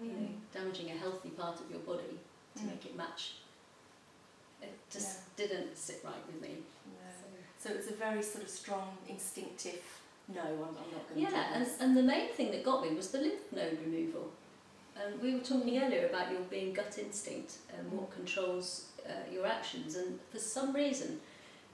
You 0.00 0.08
know, 0.10 0.18
Mm. 0.18 0.34
damaging 0.52 0.90
a 0.90 0.94
healthy 0.94 1.30
part 1.30 1.60
of 1.60 1.70
your 1.70 1.80
body 1.80 2.18
to 2.56 2.62
Mm. 2.62 2.66
make 2.66 2.84
it 2.86 2.96
match. 2.96 3.34
It 4.62 4.72
just 4.90 5.34
didn't 5.36 5.76
sit 5.76 6.00
right 6.04 6.24
with 6.26 6.40
me. 6.40 6.58
No. 6.86 7.10
So. 7.10 7.26
So 7.68 7.74
it 7.74 7.76
was 7.78 7.88
a 7.88 7.94
very 7.94 8.22
sort 8.22 8.44
of 8.44 8.50
strong, 8.50 8.96
instinctive. 9.08 9.82
No, 10.28 10.40
I'm, 10.40 10.52
I'm 10.52 10.92
not 10.92 11.08
going 11.08 11.14
to 11.26 11.32
Yeah, 11.32 11.58
do 11.58 11.64
and, 11.64 11.66
and 11.80 11.96
the 11.96 12.02
main 12.02 12.28
thing 12.32 12.50
that 12.52 12.64
got 12.64 12.82
me 12.82 12.94
was 12.94 13.10
the 13.10 13.18
lymph 13.18 13.52
node 13.52 13.78
removal. 13.84 14.30
And 14.96 15.20
we 15.20 15.34
were 15.34 15.40
talking 15.40 15.78
earlier 15.82 16.06
about 16.06 16.30
your 16.30 16.40
being 16.42 16.72
gut 16.72 16.96
instinct 16.98 17.56
and 17.76 17.90
what 17.92 18.10
controls 18.14 18.86
uh, 19.06 19.30
your 19.32 19.46
actions. 19.46 19.96
And 19.96 20.18
for 20.30 20.38
some 20.38 20.72
reason, 20.74 21.20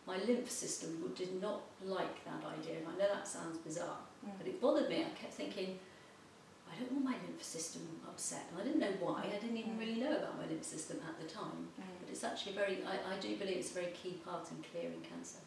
my 0.06 0.16
lymph 0.18 0.50
system 0.50 1.12
did 1.16 1.40
not 1.42 1.60
like 1.84 2.24
that 2.24 2.42
idea. 2.58 2.78
And 2.78 2.86
I 2.88 2.92
know 2.98 3.12
that 3.14 3.26
sounds 3.28 3.58
bizarre, 3.58 3.98
Mm. 4.26 4.32
but 4.38 4.46
it 4.48 4.60
bothered 4.60 4.88
me. 4.88 5.04
I 5.04 5.10
kept 5.10 5.34
thinking, 5.34 5.78
I 6.70 6.76
don't 6.80 6.90
want 6.92 7.04
my 7.04 7.12
lymph 7.26 7.42
system 7.42 7.82
upset. 8.08 8.46
And 8.50 8.60
I 8.60 8.64
didn't 8.64 8.80
know 8.80 8.94
why. 9.00 9.22
I 9.26 9.38
didn't 9.38 9.56
even 9.56 9.72
Mm. 9.74 9.78
really 9.80 10.00
know 10.00 10.16
about 10.16 10.38
my 10.38 10.46
lymph 10.46 10.64
system 10.64 10.98
at 11.06 11.20
the 11.20 11.28
time. 11.32 11.68
Mm. 11.80 11.84
But 12.00 12.08
it's 12.10 12.24
actually 12.24 12.52
very, 12.54 12.78
I, 12.84 13.14
I 13.14 13.18
do 13.20 13.36
believe 13.36 13.58
it's 13.58 13.70
a 13.70 13.74
very 13.74 13.92
key 13.92 14.14
part 14.24 14.48
in 14.50 14.56
clearing 14.72 15.02
cancer. 15.02 15.38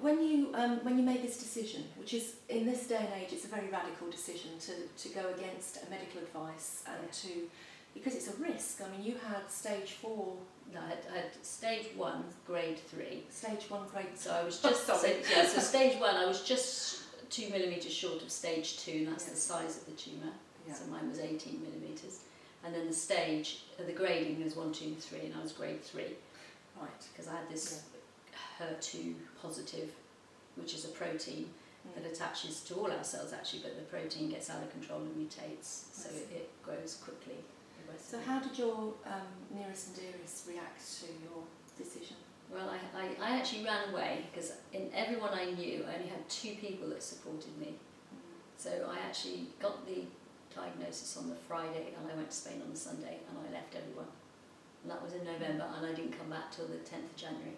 When 0.00 0.20
you 0.22 0.50
um, 0.54 0.78
when 0.84 0.98
you 0.98 1.04
made 1.04 1.22
this 1.22 1.36
decision, 1.38 1.84
which 1.96 2.14
is 2.14 2.34
in 2.48 2.66
this 2.66 2.86
day 2.86 2.96
and 2.96 3.08
age, 3.22 3.32
it's 3.32 3.44
a 3.44 3.48
very 3.48 3.68
radical 3.68 4.10
decision 4.10 4.50
to, 4.60 4.72
to 5.08 5.14
go 5.14 5.28
against 5.36 5.78
a 5.86 5.90
medical 5.90 6.20
advice 6.20 6.82
and 6.86 7.10
to 7.12 7.28
because 7.94 8.14
it's 8.16 8.28
a 8.28 8.36
risk. 8.42 8.80
I 8.84 8.90
mean, 8.90 9.06
you 9.06 9.14
had 9.28 9.48
stage 9.48 9.92
four, 10.02 10.34
No, 10.74 10.80
I 10.80 11.16
had, 11.16 11.26
stage 11.42 11.86
one, 11.96 12.24
grade 12.44 12.78
three. 12.78 13.22
stage 13.30 13.70
one, 13.70 13.82
grade. 13.92 14.16
So 14.16 14.32
I 14.32 14.42
was 14.42 14.60
Oh, 14.64 14.70
just 14.70 14.86
so, 15.00 15.06
yeah. 15.06 15.46
So 15.46 15.60
stage 15.74 16.00
one, 16.00 16.16
I 16.16 16.26
was 16.26 16.42
just 16.42 17.02
two 17.30 17.48
millimetres 17.50 17.92
short 17.92 18.20
of 18.20 18.30
stage 18.32 18.78
two, 18.78 19.04
and 19.06 19.08
that's 19.08 19.26
the 19.26 19.36
size 19.36 19.76
of 19.78 19.86
the 19.86 19.92
tumour. 19.92 20.32
Yeah. 20.66 20.74
So 20.74 20.86
mine 20.86 21.08
was 21.08 21.20
18 21.20 21.60
millimetres. 21.62 22.20
And 22.64 22.74
then 22.74 22.86
the 22.88 22.92
stage, 22.94 23.62
uh, 23.78 23.84
the 23.86 23.92
grading 23.92 24.42
was 24.42 24.56
one, 24.56 24.72
two, 24.72 24.94
three, 24.96 25.20
and 25.26 25.34
I 25.38 25.42
was 25.42 25.52
grade 25.52 25.84
three 25.84 26.16
Right. 26.80 26.90
because 27.12 27.28
I 27.28 27.36
had 27.36 27.48
this 27.48 27.82
HER2 28.60 29.14
positive, 29.40 29.90
which 30.56 30.74
is 30.74 30.84
a 30.84 30.88
protein 30.88 31.48
Mm. 31.84 32.02
that 32.02 32.10
attaches 32.12 32.60
to 32.62 32.74
all 32.76 32.90
our 32.90 33.04
cells 33.04 33.32
actually, 33.32 33.60
but 33.60 33.76
the 33.76 33.82
protein 33.82 34.30
gets 34.30 34.48
out 34.48 34.62
of 34.62 34.70
control 34.70 35.00
and 35.00 35.14
mutates, 35.16 35.92
so 35.92 36.08
it, 36.08 36.28
it 36.34 36.50
grows 36.62 36.96
quickly. 37.02 37.36
So 38.00 38.18
how 38.26 38.40
did 38.40 38.58
your 38.58 38.94
um, 39.06 39.28
nearest 39.54 39.88
and 39.88 39.96
dearest 39.96 40.48
react 40.48 40.80
to 41.00 41.06
your 41.06 41.44
decision? 41.76 42.16
Well, 42.50 42.70
I, 42.70 42.78
I, 42.98 43.04
I 43.20 43.36
actually 43.36 43.64
ran 43.64 43.90
away 43.90 44.24
because 44.32 44.52
in 44.72 44.90
everyone 44.94 45.30
I 45.34 45.50
knew, 45.52 45.84
I 45.88 45.96
only 45.96 46.08
had 46.08 46.26
two 46.28 46.54
people 46.54 46.88
that 46.88 47.02
supported 47.02 47.56
me. 47.58 47.74
So 48.56 48.70
I 48.90 48.98
actually 49.06 49.48
got 49.60 49.86
the 49.86 50.04
diagnosis 50.54 51.16
on 51.16 51.28
the 51.28 51.36
Friday 51.46 51.92
and 51.96 52.10
I 52.10 52.16
went 52.16 52.30
to 52.30 52.36
Spain 52.36 52.62
on 52.64 52.70
the 52.70 52.78
Sunday 52.78 53.18
and 53.28 53.36
I 53.38 53.52
left 53.52 53.74
everyone. 53.76 54.08
And 54.82 54.90
that 54.90 55.02
was 55.02 55.12
in 55.12 55.24
November 55.24 55.66
and 55.76 55.86
I 55.86 55.92
didn't 55.92 56.16
come 56.18 56.30
back 56.30 56.50
till 56.50 56.66
the 56.66 56.76
10th 56.76 57.04
of 57.12 57.16
January. 57.16 57.56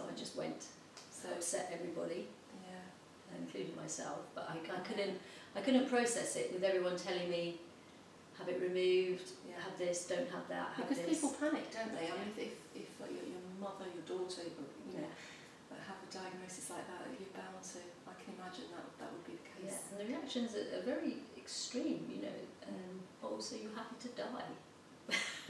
So 0.00 0.08
I 0.08 0.16
just 0.18 0.36
went, 0.36 0.64
So 1.12 1.28
upset 1.28 1.68
everybody, 1.72 2.26
yeah, 2.64 3.36
including 3.38 3.76
myself, 3.76 4.24
but 4.34 4.48
I, 4.48 4.56
I 4.72 4.80
couldn't 4.80 5.20
I 5.54 5.60
couldn't 5.60 5.90
process 5.90 6.36
it 6.36 6.52
with 6.54 6.64
everyone 6.64 6.96
telling 6.96 7.28
me 7.28 7.58
have 8.38 8.48
it 8.48 8.62
removed, 8.62 9.36
yeah. 9.44 9.60
have 9.60 9.76
this, 9.76 10.06
don't 10.08 10.30
have 10.30 10.48
that, 10.48 10.72
have 10.76 10.88
Because 10.88 11.04
this. 11.04 11.20
people 11.20 11.36
panic, 11.36 11.68
don't 11.68 11.92
they? 11.92 12.08
I 12.08 12.16
mean, 12.16 12.32
if, 12.32 12.38
if, 12.40 12.54
if 12.72 12.88
like, 12.96 13.12
your, 13.12 13.26
your 13.28 13.44
mother, 13.60 13.84
your 13.92 14.06
daughter, 14.08 14.40
you 14.48 14.96
know, 14.96 15.04
yeah. 15.04 15.76
have 15.84 16.00
a 16.00 16.08
diagnosis 16.08 16.70
like 16.72 16.88
that, 16.88 17.04
you're 17.20 17.28
bound 17.36 17.60
to. 17.60 17.84
I 18.08 18.16
can 18.16 18.32
imagine 18.40 18.72
that 18.72 18.88
that 18.96 19.12
would 19.12 19.26
be 19.28 19.36
the 19.36 19.44
case. 19.52 19.76
Yeah, 19.76 19.92
and 19.92 19.96
the 20.00 20.06
reactions 20.08 20.56
are, 20.56 20.80
are 20.80 20.86
very 20.88 21.20
extreme, 21.36 22.08
you 22.08 22.24
know. 22.24 22.40
Um, 22.64 23.04
oh, 23.20 23.36
so 23.40 23.60
you're 23.60 23.76
happy 23.76 24.00
to 24.00 24.10
die? 24.16 24.48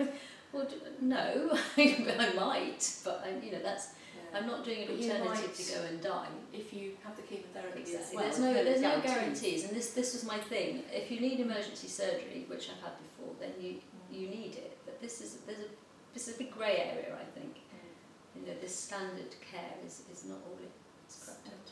well, 0.50 0.66
d- 0.66 0.82
no, 1.00 1.54
I 1.78 2.32
might, 2.34 2.82
but 3.04 3.22
I, 3.22 3.38
you 3.44 3.52
know, 3.52 3.62
that's. 3.62 3.99
I'm 4.34 4.46
not 4.46 4.64
doing 4.64 4.82
an 4.84 4.90
alternative 4.90 5.54
to 5.56 5.72
go 5.74 5.82
and 5.88 6.00
die. 6.00 6.28
if 6.52 6.72
you 6.72 6.92
have 7.04 7.16
the 7.16 7.22
chemotherapy 7.22 7.80
Exactly. 7.80 8.16
well, 8.16 8.24
there's 8.24 8.38
no 8.38 8.52
there's 8.54 8.80
no 8.80 9.00
guarantees. 9.00 9.64
and 9.64 9.76
this 9.76 9.90
this 9.90 10.12
was 10.14 10.24
my 10.24 10.38
thing. 10.38 10.84
If 10.92 11.10
you 11.10 11.20
need 11.20 11.40
emergency 11.40 11.88
surgery, 11.88 12.44
which 12.48 12.70
I've 12.70 12.82
had 12.82 12.94
before, 13.06 13.34
then 13.40 13.52
you 13.60 13.72
Mm. 13.80 14.20
you 14.20 14.28
need 14.28 14.54
it. 14.56 14.78
But 14.84 15.00
this 15.00 15.20
is 15.20 15.38
there's 15.46 15.58
a 15.60 15.70
this 16.14 16.28
is 16.28 16.34
a 16.34 16.38
big 16.38 16.50
grey 16.50 16.76
area, 16.92 17.16
I 17.24 17.26
think. 17.38 17.54
Mm. 17.56 18.40
You 18.40 18.46
know, 18.46 18.58
this 18.60 18.74
standard 18.74 19.32
care 19.50 19.74
is, 19.86 20.02
is 20.12 20.24
not 20.24 20.38
all 20.46 20.58
it's 21.06 21.24
cracked. 21.24 21.70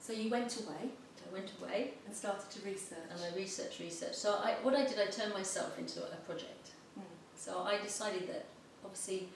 So 0.00 0.12
you 0.12 0.30
went 0.30 0.56
away 0.60 0.90
I 1.28 1.32
went 1.32 1.52
away 1.60 1.94
and 2.06 2.14
started 2.14 2.50
to 2.50 2.58
research. 2.68 2.98
and 3.10 3.18
I 3.20 3.36
researched, 3.36 3.80
researched. 3.80 4.16
So 4.16 4.34
I, 4.42 4.54
what 4.62 4.74
I 4.74 4.84
did, 4.84 4.98
I 4.98 5.06
turned 5.06 5.32
myself 5.32 5.78
into 5.78 6.00
a 6.02 6.16
project. 6.26 6.70
Mm. 6.98 7.02
So 7.36 7.60
I 7.60 7.80
decided 7.80 8.28
that 8.28 8.44
obviously 8.84 9.28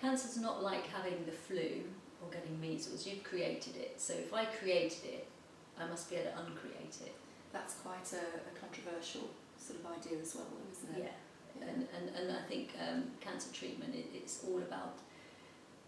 cancer's 0.00 0.38
not 0.38 0.62
like 0.62 0.86
having 0.86 1.24
the 1.26 1.32
flu 1.32 1.82
or 2.22 2.30
getting 2.30 2.60
measles. 2.60 3.06
You've 3.06 3.24
created 3.24 3.76
it. 3.76 4.00
So 4.00 4.14
if 4.14 4.32
I 4.32 4.44
created 4.44 5.04
it, 5.04 5.26
I 5.80 5.86
must 5.86 6.10
be 6.10 6.16
able 6.16 6.30
to 6.32 6.38
uncreate 6.38 6.98
it. 7.04 7.14
That's 7.52 7.74
quite 7.74 8.12
a, 8.12 8.22
a 8.22 8.60
controversial 8.60 9.30
sort 9.58 9.80
of 9.80 9.86
idea 9.86 10.18
as 10.20 10.34
well, 10.34 10.46
though, 10.50 10.72
isn't 10.72 11.04
it? 11.04 11.12
Yeah. 11.60 11.68
And, 11.68 11.86
and, 11.96 12.16
and 12.16 12.36
I 12.36 12.42
think 12.48 12.70
um, 12.80 13.04
cancer 13.20 13.52
treatment, 13.52 13.94
it, 13.94 14.06
it's 14.14 14.44
all 14.46 14.58
about 14.58 14.98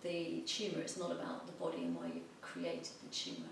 the 0.03 0.43
tumour. 0.47 0.81
It's 0.81 0.99
not 0.99 1.13
about 1.13 1.47
the 1.47 1.53
body 1.53 1.85
and 1.85 1.97
why 1.97 2.07
you've 2.07 2.41
created 2.41 2.89
the 3.03 3.15
tumour. 3.15 3.51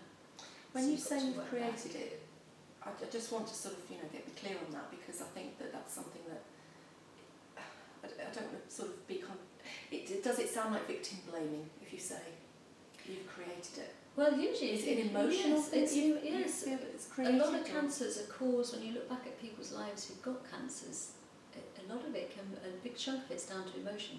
When 0.73 0.85
So 0.85 0.91
you 0.91 0.97
say 0.99 1.27
you've 1.27 1.49
created 1.49 1.95
it, 1.95 2.23
I, 2.83 2.91
I 2.91 3.11
just 3.11 3.33
want 3.33 3.47
to 3.49 3.55
sort 3.55 3.75
of, 3.77 3.81
you 3.91 3.97
know, 3.97 4.09
get 4.13 4.25
clear 4.37 4.57
on 4.67 4.73
that 4.73 4.91
because 4.91 5.21
I 5.21 5.27
think 5.35 5.59
that 5.59 5.73
that's 5.73 5.95
something 5.95 6.23
that 6.29 6.43
I, 8.05 8.07
I 8.07 8.35
don't 8.35 8.53
want 8.53 8.69
to 8.69 8.75
sort 8.75 8.89
of 8.89 9.07
be. 9.07 9.17
Con- 9.17 9.37
it, 9.91 10.11
it 10.11 10.25
does 10.25 10.39
it 10.39 10.49
sound 10.69 10.81
like 10.81 10.87
victim 10.87 11.19
blaming 11.31 11.69
if 11.83 11.93
you 11.93 11.99
say 11.99 12.21
you've 13.07 13.27
created 13.27 13.79
it? 13.79 13.95
Well, 14.17 14.39
usually 14.39 14.71
it's 14.73 14.85
it 14.85 14.99
an 14.99 15.11
emotional 15.11 15.59
yes? 15.59 15.71
It's, 15.73 15.97
you, 15.97 16.19
yes, 16.23 16.65
you 16.67 16.79
it's 16.93 17.09
A 17.19 17.33
lot 17.33 17.55
of 17.55 17.65
cancers 17.65 18.19
are 18.19 18.33
caused, 18.33 18.77
when 18.77 18.85
you 18.85 18.95
look 18.95 19.09
back 19.09 19.23
at 19.27 19.41
people's 19.41 19.73
lives 19.73 20.09
who've 20.09 20.23
got 20.23 20.43
cancers, 20.51 21.13
a, 21.55 21.93
lot 21.93 22.05
of 22.05 22.15
it 22.15 22.31
can, 22.35 22.45
a 22.65 22.77
big 22.83 22.97
chunk 22.97 23.25
of 23.25 23.31
it's 23.31 23.47
down 23.47 23.65
to 23.65 23.81
emotion. 23.81 24.19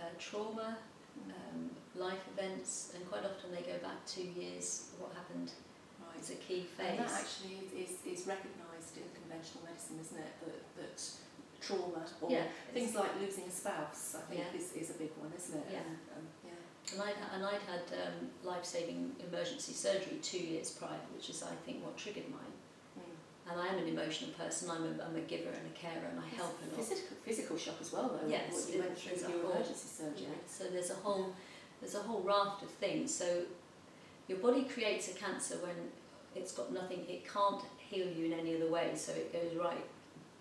Uh, 0.00 0.04
trauma, 0.18 0.78
Mm, 1.12 1.28
um, 1.28 1.70
life 1.94 2.24
events, 2.32 2.92
and 2.96 3.04
quite 3.04 3.20
often 3.20 3.52
they 3.52 3.60
go 3.60 3.76
back 3.84 4.00
two 4.06 4.24
years, 4.32 4.88
what 4.96 5.12
happened 5.12 5.52
right. 6.00 6.16
is 6.16 6.30
a 6.30 6.40
key 6.40 6.64
phase. 6.64 6.96
And 6.96 6.98
that 7.00 7.12
actually 7.12 7.68
is, 7.68 7.68
is, 7.76 7.92
is 8.08 8.26
recognised 8.26 8.96
in 8.96 9.04
conventional 9.12 9.60
medicine, 9.68 10.00
isn't 10.00 10.16
it? 10.16 10.32
That, 10.40 10.56
that 10.80 10.96
trauma 11.62 12.02
or 12.20 12.30
yeah, 12.30 12.44
things 12.74 12.94
like 12.94 13.10
losing 13.20 13.44
a 13.44 13.50
spouse, 13.50 14.16
I 14.18 14.22
think, 14.28 14.40
Yeah. 14.42 14.58
is, 14.58 14.72
is 14.72 14.90
a 14.90 14.98
big 14.98 15.10
one, 15.16 15.32
isn't 15.36 15.56
it? 15.56 15.66
Yeah. 15.70 15.78
And, 15.78 15.96
um, 16.16 16.24
yeah. 16.44 16.92
and 16.92 17.02
I'd, 17.02 17.18
and 17.34 17.46
I'd 17.46 17.64
had 17.70 17.84
um, 18.02 18.28
life-saving 18.42 19.12
emergency 19.28 19.72
surgery 19.72 20.18
two 20.22 20.38
years 20.42 20.70
prior, 20.70 20.98
which 21.14 21.30
is, 21.30 21.42
I 21.42 21.54
think, 21.64 21.84
what 21.84 21.96
triggered 21.96 22.28
mine. 22.28 22.54
Mm. 22.98 23.52
And 23.52 23.60
I 23.60 23.66
am 23.72 23.78
an 23.78 23.88
emotional 23.88 24.32
person, 24.32 24.68
I'm 24.70 24.84
a, 24.84 25.04
I'm 25.04 25.16
a 25.16 25.20
giver 25.20 25.50
and 25.50 25.66
a 25.70 25.74
carer, 25.78 26.06
and 26.10 26.18
I 26.18 26.28
help 26.36 26.58
a 26.60 26.66
lot. 26.76 26.84
Physical, 26.84 27.16
physical 27.24 27.56
shock 27.56 27.76
as 27.80 27.92
well, 27.92 28.10
though. 28.10 28.28
Yes, 28.28 28.52
what 28.52 28.74
you 28.74 28.80
went 28.80 28.98
through 28.98 29.12
with 29.12 29.22
your 29.22 29.42
whole- 29.42 29.52
emergency 29.52 29.88
surgery. 29.88 30.26
Yeah, 30.28 30.42
so 30.46 30.64
there's 30.64 30.90
a 30.90 30.94
whole 31.06 31.32
there's 31.80 31.96
a 31.96 32.02
whole 32.02 32.20
raft 32.22 32.62
of 32.62 32.70
things. 32.70 33.12
So 33.12 33.42
your 34.28 34.38
body 34.38 34.62
creates 34.62 35.08
a 35.10 35.14
cancer 35.14 35.56
when 35.56 35.74
it's 36.36 36.52
got 36.52 36.72
nothing, 36.72 37.00
it 37.08 37.28
can't 37.28 37.60
heal 37.78 38.06
you 38.06 38.26
in 38.26 38.32
any 38.32 38.54
other 38.54 38.70
way. 38.70 38.92
So 38.94 39.10
it 39.12 39.32
goes 39.32 39.52
right, 39.56 39.84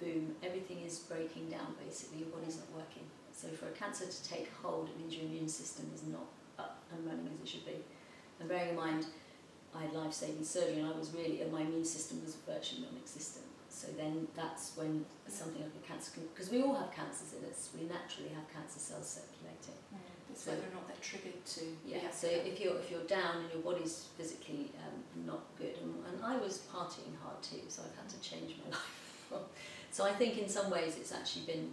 boom, 0.02 0.36
everything 0.44 0.82
is 0.84 1.00
breaking 1.00 1.50
down 1.50 1.76
basically, 1.86 2.20
your 2.20 2.30
body's 2.30 2.58
not 2.58 2.72
working. 2.74 3.04
So 3.32 3.48
for 3.50 3.68
a 3.68 3.72
cancer 3.72 4.06
to 4.06 4.24
take 4.28 4.50
hold, 4.62 4.90
it 4.90 4.98
means 5.00 5.16
your 5.16 5.26
immune 5.26 5.48
system 5.48 5.90
is 5.94 6.04
not 6.04 6.26
up 6.60 6.84
and 6.92 7.06
running 7.06 7.30
as 7.34 7.40
it 7.42 7.48
should 7.48 7.66
be. 7.66 7.78
And 8.40 8.50
bearing 8.50 8.70
in 8.72 8.76
mind, 8.76 9.06
I 9.76 9.84
had 9.84 9.94
life-saving 9.94 10.44
surgery 10.44 10.80
and 10.82 10.88
I 10.94 10.98
was 10.98 11.12
really, 11.14 11.42
and 11.42 11.52
my 11.52 11.62
immune 11.62 11.86
system 11.86 12.22
was 12.26 12.36
virtually 12.46 12.82
non-existent. 12.82 13.46
So 13.70 13.88
then 13.96 14.28
that's 14.36 14.76
when 14.76 15.06
something 15.28 15.62
like 15.62 15.72
a 15.82 15.88
cancer 15.88 16.12
can, 16.14 16.24
because 16.34 16.52
we 16.52 16.62
all 16.62 16.76
have 16.76 16.92
cancers 16.92 17.34
in 17.40 17.50
us, 17.50 17.70
we 17.74 17.88
naturally 17.88 18.30
have 18.36 18.44
cancer 18.52 18.80
cells 18.80 19.08
circulating. 19.08 19.80
Mm. 19.94 19.98
It's 20.32 20.44
So- 20.44 20.52
whether 20.52 20.68
or 20.68 20.74
not 20.76 20.88
they're 20.88 20.98
triggered 21.02 21.40
to 21.46 21.62
Yeah, 21.86 22.12
so 22.12 22.28
if 22.28 22.60
you're 22.60 22.78
if 22.78 22.92
you're 22.92 23.04
down 23.08 23.44
and 23.44 23.52
your 23.54 23.62
body's 23.62 24.08
physically 24.18 24.72
um, 24.84 25.26
not 25.26 25.44
good, 25.58 25.76
and, 25.82 26.04
and 26.06 26.24
I 26.24 26.36
was 26.38 26.64
partying 26.74 27.16
hard 27.24 27.42
too, 27.42 27.64
so 27.70 27.84
I've 27.84 27.96
had 27.96 28.10
to 28.10 28.20
change 28.20 28.56
my 28.64 28.72
life. 28.76 28.98
So 29.92 30.06
I 30.06 30.14
think 30.14 30.38
in 30.38 30.48
some 30.50 30.70
ways 30.72 30.96
it's 30.98 31.14
actually 31.14 31.46
been, 31.46 31.72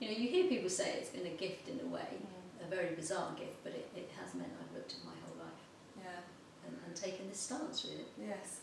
you 0.00 0.08
know, 0.08 0.14
you 0.16 0.28
hear 0.28 0.44
people 0.48 0.70
say 0.70 0.94
it's 0.98 1.10
been 1.10 1.26
a 1.26 1.36
gift 1.44 1.68
in 1.68 1.78
a 1.86 1.88
way, 1.96 2.08
Mm. 2.10 2.66
a 2.66 2.70
very 2.76 2.94
bizarre 2.94 3.32
gift, 3.38 3.58
but 3.64 3.72
it, 3.72 3.88
it 3.96 4.08
has 4.20 4.34
meant 4.34 4.52
I've 4.60 4.74
looked 4.76 4.92
at 4.96 5.04
my 5.04 5.16
whole 5.24 5.38
life 5.46 5.62
Yeah. 5.98 6.20
and, 6.66 6.76
and 6.86 6.96
taken 6.96 7.28
this 7.28 7.40
stance 7.40 7.84
really. 7.88 8.06
Yes. 8.30 8.60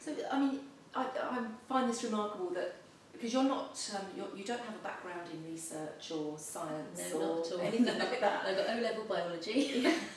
So 0.00 0.12
I 0.30 0.38
mean, 0.40 0.60
I, 0.94 1.02
I 1.04 1.38
find 1.68 1.88
this 1.90 2.02
remarkable 2.04 2.50
that 2.54 2.76
because 3.12 3.32
you're 3.32 3.42
not, 3.56 3.74
um, 3.96 4.06
you're, 4.16 4.28
you 4.36 4.44
don't 4.44 4.60
have 4.60 4.76
a 4.76 4.84
background 4.84 5.28
in 5.32 5.38
research 5.52 6.12
or 6.12 6.38
science 6.38 7.00
No, 7.12 7.18
or 7.20 7.36
not 7.38 7.60
anything 7.64 7.84
No. 7.86 8.04
like 8.04 8.20
that. 8.26 8.46
I 8.46 8.54
got 8.54 8.66
O 8.76 8.80
level 8.80 9.04
biology. 9.08 9.86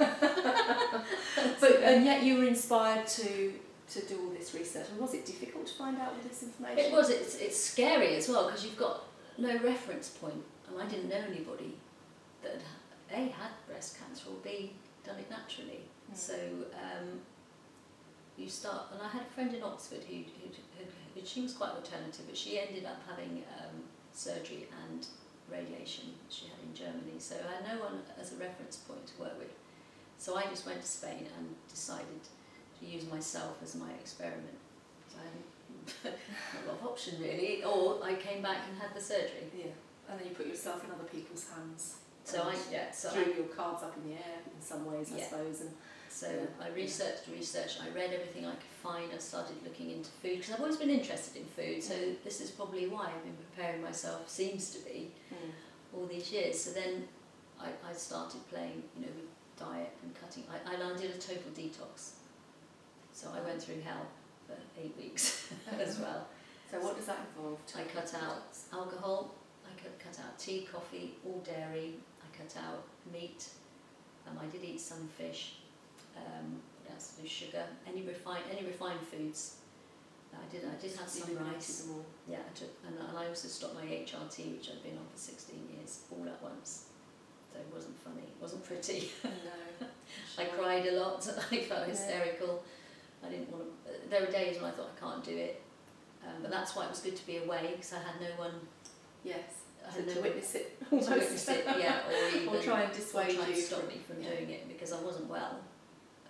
But 1.59 1.71
and 1.83 2.05
yet 2.05 2.23
you 2.23 2.37
were 2.37 2.43
inspired 2.45 3.07
to 3.07 3.53
to 3.93 4.05
do 4.05 4.19
all 4.21 4.29
this 4.29 4.53
research. 4.53 4.87
And 4.89 4.99
was 4.99 5.13
it 5.13 5.25
difficult 5.25 5.67
to 5.67 5.73
find 5.73 5.97
out 5.97 6.09
all 6.09 6.27
this 6.27 6.43
information? 6.43 6.79
It 6.79 6.91
was. 6.91 7.09
It's 7.09 7.35
it's 7.35 7.61
scary 7.61 8.15
as 8.15 8.29
well 8.29 8.47
because 8.47 8.63
you've 8.63 8.77
got 8.77 9.03
no 9.37 9.57
reference 9.59 10.09
point, 10.09 10.43
and 10.69 10.81
I 10.81 10.87
didn't 10.87 11.09
know 11.09 11.23
anybody 11.27 11.75
that 12.43 12.61
had, 13.09 13.19
a 13.19 13.31
had 13.31 13.51
breast 13.67 13.97
cancer 13.99 14.29
or 14.29 14.37
b 14.43 14.73
done 15.05 15.17
it 15.19 15.29
naturally. 15.29 15.81
Mm. 16.11 16.17
So 16.17 16.35
um, 16.73 17.21
you 18.37 18.49
start, 18.49 18.85
and 18.93 19.01
I 19.01 19.09
had 19.09 19.23
a 19.23 19.33
friend 19.33 19.53
in 19.53 19.63
Oxford 19.63 20.03
who, 20.09 20.15
who, 20.15 21.25
she 21.25 21.41
was 21.41 21.53
quite 21.53 21.71
alternative, 21.71 22.25
but 22.27 22.37
she 22.37 22.59
ended 22.59 22.85
up 22.85 23.01
having 23.07 23.43
um, 23.59 23.83
surgery 24.13 24.67
and 24.83 25.05
radiation 25.51 26.05
she 26.29 26.45
had 26.45 26.57
in 26.65 26.73
Germany. 26.73 27.19
So 27.19 27.35
I 27.35 27.61
had 27.61 27.77
no 27.77 27.83
one 27.83 28.01
as 28.19 28.31
a 28.31 28.35
reference 28.37 28.77
point 28.77 29.05
to 29.07 29.21
work 29.21 29.37
with. 29.37 29.51
So 30.17 30.35
I 30.35 30.43
just 30.43 30.65
went 30.65 30.81
to 30.81 30.87
Spain 30.87 31.27
and 31.37 31.55
decided 31.69 32.21
use 32.81 33.09
myself 33.09 33.57
as 33.63 33.75
my 33.75 33.89
experiment. 33.99 34.57
So 35.09 35.17
I 36.09 36.09
had 36.09 36.65
a 36.65 36.67
lot 36.67 36.79
of 36.81 36.87
option 36.87 37.15
really, 37.21 37.63
or 37.63 37.99
I 38.03 38.15
came 38.15 38.41
back 38.41 38.59
and 38.69 38.79
had 38.79 38.95
the 38.95 39.01
surgery. 39.01 39.49
Yeah. 39.55 39.65
And 40.09 40.19
then 40.19 40.27
you 40.27 40.35
put 40.35 40.47
yourself 40.47 40.83
in 40.83 40.91
other 40.91 41.05
people's 41.05 41.47
hands. 41.49 41.97
So 42.23 42.41
I 42.43 42.55
yeah, 42.71 42.91
so 42.91 43.09
I 43.09 43.23
threw 43.23 43.33
your 43.33 43.45
cards 43.45 43.83
up 43.83 43.95
in 43.97 44.11
the 44.11 44.15
air 44.15 44.37
in 44.45 44.61
some 44.61 44.85
ways, 44.85 45.11
I 45.13 45.17
Yeah. 45.17 45.29
suppose. 45.29 45.61
And 45.61 45.71
So 46.09 46.27
Yeah. 46.27 46.65
I 46.65 46.69
researched, 46.69 47.27
researched, 47.31 47.81
I 47.81 47.89
read 47.89 48.11
everything 48.11 48.45
I 48.45 48.51
could 48.51 48.75
find, 48.83 49.13
I 49.13 49.17
started 49.17 49.55
looking 49.63 49.91
into 49.91 50.09
food, 50.21 50.39
because 50.39 50.51
I've 50.53 50.59
always 50.59 50.75
been 50.75 50.89
interested 50.89 51.37
in 51.37 51.45
food, 51.45 51.81
so 51.81 51.93
this 52.25 52.41
is 52.41 52.51
probably 52.51 52.87
why 52.87 53.05
I've 53.05 53.23
been 53.23 53.37
preparing 53.37 53.81
myself, 53.81 54.29
seems 54.29 54.71
to 54.71 54.79
be, 54.79 55.11
mm. 55.33 55.51
all 55.95 56.05
these 56.07 56.29
years. 56.29 56.59
So 56.61 56.71
then 56.71 57.07
I, 57.57 57.69
I 57.89 57.93
started 57.93 58.45
playing, 58.49 58.83
you 58.97 59.05
know, 59.05 59.11
with 59.15 59.29
diet 59.57 59.93
and 60.03 60.13
cutting. 60.19 60.43
I, 60.51 60.73
I 60.73 60.97
did 60.97 61.11
a 61.11 61.17
total 61.17 61.51
detox. 61.55 62.11
So 63.13 63.27
I 63.35 63.41
went 63.41 63.61
through 63.61 63.81
hell. 63.81 64.07
for 64.47 64.55
eight 64.81 64.95
weeks 64.97 65.51
as 65.79 65.99
well. 65.99 66.27
So 66.69 66.79
what 66.79 66.95
does 66.95 67.05
that 67.07 67.19
involve? 67.35 67.59
I 67.75 67.83
cut 67.83 68.13
out 68.15 68.43
alcohol, 68.71 69.35
I 69.65 69.81
cut, 69.81 69.99
cut 69.99 70.17
out 70.23 70.39
tea, 70.39 70.67
coffee, 70.71 71.15
all 71.25 71.39
dairy, 71.39 71.95
I 72.21 72.37
cut 72.37 72.55
out 72.57 72.83
meat, 73.11 73.49
um, 74.27 74.37
I 74.41 74.45
did 74.45 74.63
eat 74.63 74.79
some 74.79 75.07
fish, 75.17 75.55
um, 76.15 76.61
what 76.79 76.93
else? 76.93 77.13
No 77.21 77.27
sugar, 77.27 77.65
any 77.85 78.03
refined, 78.03 78.45
any 78.49 78.65
refined 78.65 79.01
foods. 79.01 79.55
I 80.33 80.49
did, 80.49 80.63
I 80.63 80.81
did 80.81 80.95
have 80.97 81.09
some 81.09 81.35
rice. 81.45 81.87
Yeah, 82.25 82.37
I 82.37 82.57
took, 82.57 82.69
and, 82.87 82.95
and 82.97 83.17
I 83.17 83.27
also 83.27 83.49
stopped 83.49 83.75
my 83.75 83.81
HRT, 83.83 84.53
which 84.57 84.69
I'd 84.69 84.81
been 84.81 84.97
on 84.97 85.03
for 85.11 85.19
16 85.19 85.59
years, 85.75 85.99
all 86.09 86.25
at 86.25 86.41
once. 86.41 86.85
So 87.51 87.59
it 87.59 87.67
wasn't 87.73 87.99
funny, 87.99 88.21
it 88.23 88.41
wasn't 88.41 88.63
pretty. 88.63 89.11
No. 89.25 89.87
I 90.37 90.45
cried 90.45 90.85
a 90.87 90.93
lot, 90.93 91.27
I 91.51 91.57
felt 91.57 91.85
Yeah. 91.89 91.93
I 93.25 93.29
didn't 93.29 93.51
want 93.51 93.63
to, 93.85 94.09
there 94.09 94.21
were 94.21 94.31
days 94.31 94.61
when 94.61 94.71
I 94.71 94.73
thought 94.73 94.91
I 94.95 94.99
can't 94.99 95.23
do 95.23 95.37
it. 95.37 95.61
Um, 96.25 96.35
but 96.41 96.51
that's 96.51 96.75
why 96.75 96.85
it 96.85 96.89
was 96.89 96.99
good 96.99 97.15
to 97.15 97.25
be 97.25 97.37
away, 97.37 97.69
because 97.75 97.93
I 97.93 97.97
had 97.97 98.21
no 98.21 98.27
one 98.37 98.53
Yes. 99.23 99.39
I 99.85 99.89
To, 99.91 99.99
had 100.01 100.09
to 100.09 100.15
no 100.15 100.21
witness 100.21 100.55
it. 100.55 100.79
to 100.89 100.95
witness 100.95 101.47
it, 101.49 101.65
yeah, 101.79 102.01
or 102.07 102.35
even 102.35 102.47
or 102.49 102.61
try 102.61 102.81
and 102.83 102.91
or 102.91 102.95
dissuade 102.95 103.35
try 103.35 103.45
and 103.45 103.55
you. 103.55 103.61
stop 103.61 103.79
from- 103.79 103.89
me 103.89 103.95
from 104.07 104.21
yeah. 104.21 104.29
doing 104.29 104.49
it 104.49 104.67
because 104.67 104.93
I 104.93 105.01
wasn't 105.01 105.27
well. 105.29 105.59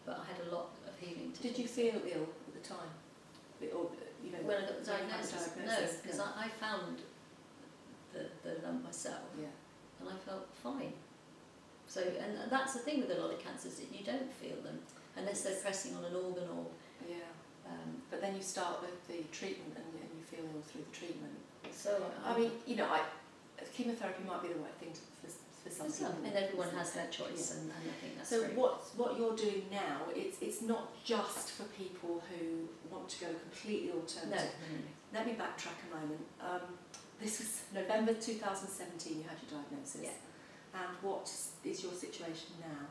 But 0.06 0.20
I 0.20 0.26
had 0.32 0.48
a 0.48 0.56
lot 0.56 0.70
of 0.88 0.94
healing 1.00 1.32
to 1.34 1.42
Did 1.42 1.56
do. 1.56 1.62
you 1.62 1.68
feel 1.68 1.96
ill 1.96 2.28
at 2.48 2.54
the 2.64 2.68
time? 2.68 2.92
Or, 3.62 3.92
you 4.24 4.32
know, 4.32 4.40
when 4.44 4.58
I 4.58 4.62
got 4.62 4.84
the 4.84 4.92
when 4.92 5.06
you 5.06 5.12
had 5.14 5.24
the 5.24 5.32
diagnosis? 5.32 5.50
No, 5.66 6.02
because 6.02 6.18
No. 6.18 6.24
I, 6.36 6.46
I 6.46 6.48
found 6.48 6.98
the, 8.14 8.26
the 8.44 8.66
lump 8.66 8.84
myself 8.84 9.22
Yeah. 9.40 9.48
and 10.00 10.10
I 10.10 10.16
felt 10.26 10.48
fine. 10.64 10.94
So, 11.88 12.02
and 12.02 12.50
that's 12.50 12.74
the 12.74 12.80
thing 12.80 13.02
with 13.02 13.12
a 13.12 13.22
lot 13.22 13.32
of 13.34 13.40
cancers, 13.44 13.76
that 13.76 13.92
you 13.92 14.04
don't 14.06 14.32
feel 14.34 14.56
them 14.64 14.80
unless 15.18 15.42
they're 15.44 15.56
pressing 15.62 15.96
on 15.96 16.06
an 16.06 16.16
organ 16.16 16.48
or. 16.56 16.66
Um, 17.72 17.90
But 18.12 18.22
then 18.22 18.36
you 18.36 18.42
start 18.56 18.82
with 18.82 18.98
the 19.08 19.24
treatment 19.32 19.74
and, 19.76 19.90
and 20.02 20.10
you 20.18 20.24
feel 20.32 20.46
ill 20.54 20.62
through 20.70 20.86
the 20.90 20.96
treatment. 21.02 21.36
so 21.72 21.92
I 22.26 22.38
mean, 22.38 22.52
you 22.68 22.76
know, 22.76 22.86
I, 22.98 23.02
chemotherapy 23.76 24.24
might 24.28 24.42
be 24.42 24.50
the 24.50 24.60
right 24.60 24.78
thing 24.82 24.92
to, 24.94 25.02
for, 25.22 25.30
for 25.64 25.70
some 25.70 25.88
people. 25.92 26.26
and 26.28 26.36
everyone 26.44 26.70
has 26.80 26.92
their 26.94 27.08
choice 27.08 27.44
Yeah. 27.54 27.62
and, 27.62 27.66
and 27.78 27.86
I 27.94 27.96
think 28.02 28.12
that's 28.18 28.30
So 28.30 28.38
what 28.62 28.74
what 28.98 29.18
you're 29.18 29.36
doing 29.36 29.64
now, 29.72 29.98
it's 30.16 30.38
it's 30.42 30.62
not 30.74 30.86
just 31.06 31.46
for 31.58 31.64
people 31.82 32.22
who 32.30 32.68
want 32.92 33.08
to 33.14 33.18
go 33.26 33.30
completely 33.46 33.92
alternative. 33.92 34.52
no, 34.62 34.78
no. 34.78 34.84
Let 35.14 35.24
me 35.28 35.34
backtrack 35.34 35.78
a 35.88 35.96
moment. 36.00 36.24
Um, 36.40 36.66
this 37.22 37.40
was 37.40 37.62
November 37.74 38.14
2017. 38.14 39.18
You 39.20 39.24
had 39.32 39.38
your 39.44 39.60
diagnosis. 39.62 40.02
Yeah. 40.04 40.18
And 40.80 40.92
what 41.02 41.30
is 41.66 41.84
your 41.84 41.92
situation 41.94 42.52
now? 42.62 42.88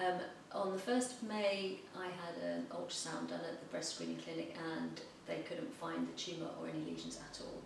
Um, 0.00 0.18
on 0.52 0.72
the 0.72 0.78
1st 0.78 1.12
of 1.12 1.22
May, 1.24 1.78
I 1.96 2.06
had 2.06 2.42
an 2.42 2.66
ultrasound 2.70 3.28
done 3.28 3.40
at 3.46 3.60
the 3.60 3.66
breast 3.70 3.94
screening 3.94 4.16
clinic 4.16 4.56
and 4.74 5.00
they 5.26 5.42
couldn't 5.48 5.72
find 5.74 6.08
the 6.08 6.12
tumour 6.12 6.48
or 6.60 6.68
any 6.68 6.90
lesions 6.90 7.18
at 7.18 7.40
all. 7.40 7.60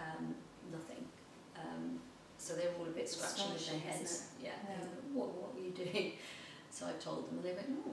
Um, 0.00 0.34
nothing. 0.70 1.04
Um, 1.56 1.98
so 2.38 2.54
they 2.54 2.66
were 2.66 2.74
all 2.80 2.86
a 2.86 2.90
bit 2.90 3.08
scratching 3.08 3.52
with 3.52 3.68
their 3.68 3.80
heads. 3.80 4.28
Yeah. 4.42 4.50
Yeah. 4.68 4.86
What, 5.12 5.34
what 5.34 5.54
were 5.54 5.60
you 5.60 5.70
doing? 5.70 6.12
So 6.68 6.84
I 6.84 6.92
told 7.02 7.30
them 7.30 7.38
and 7.38 7.44
they 7.44 7.54
went, 7.54 7.70
oh. 7.86 7.92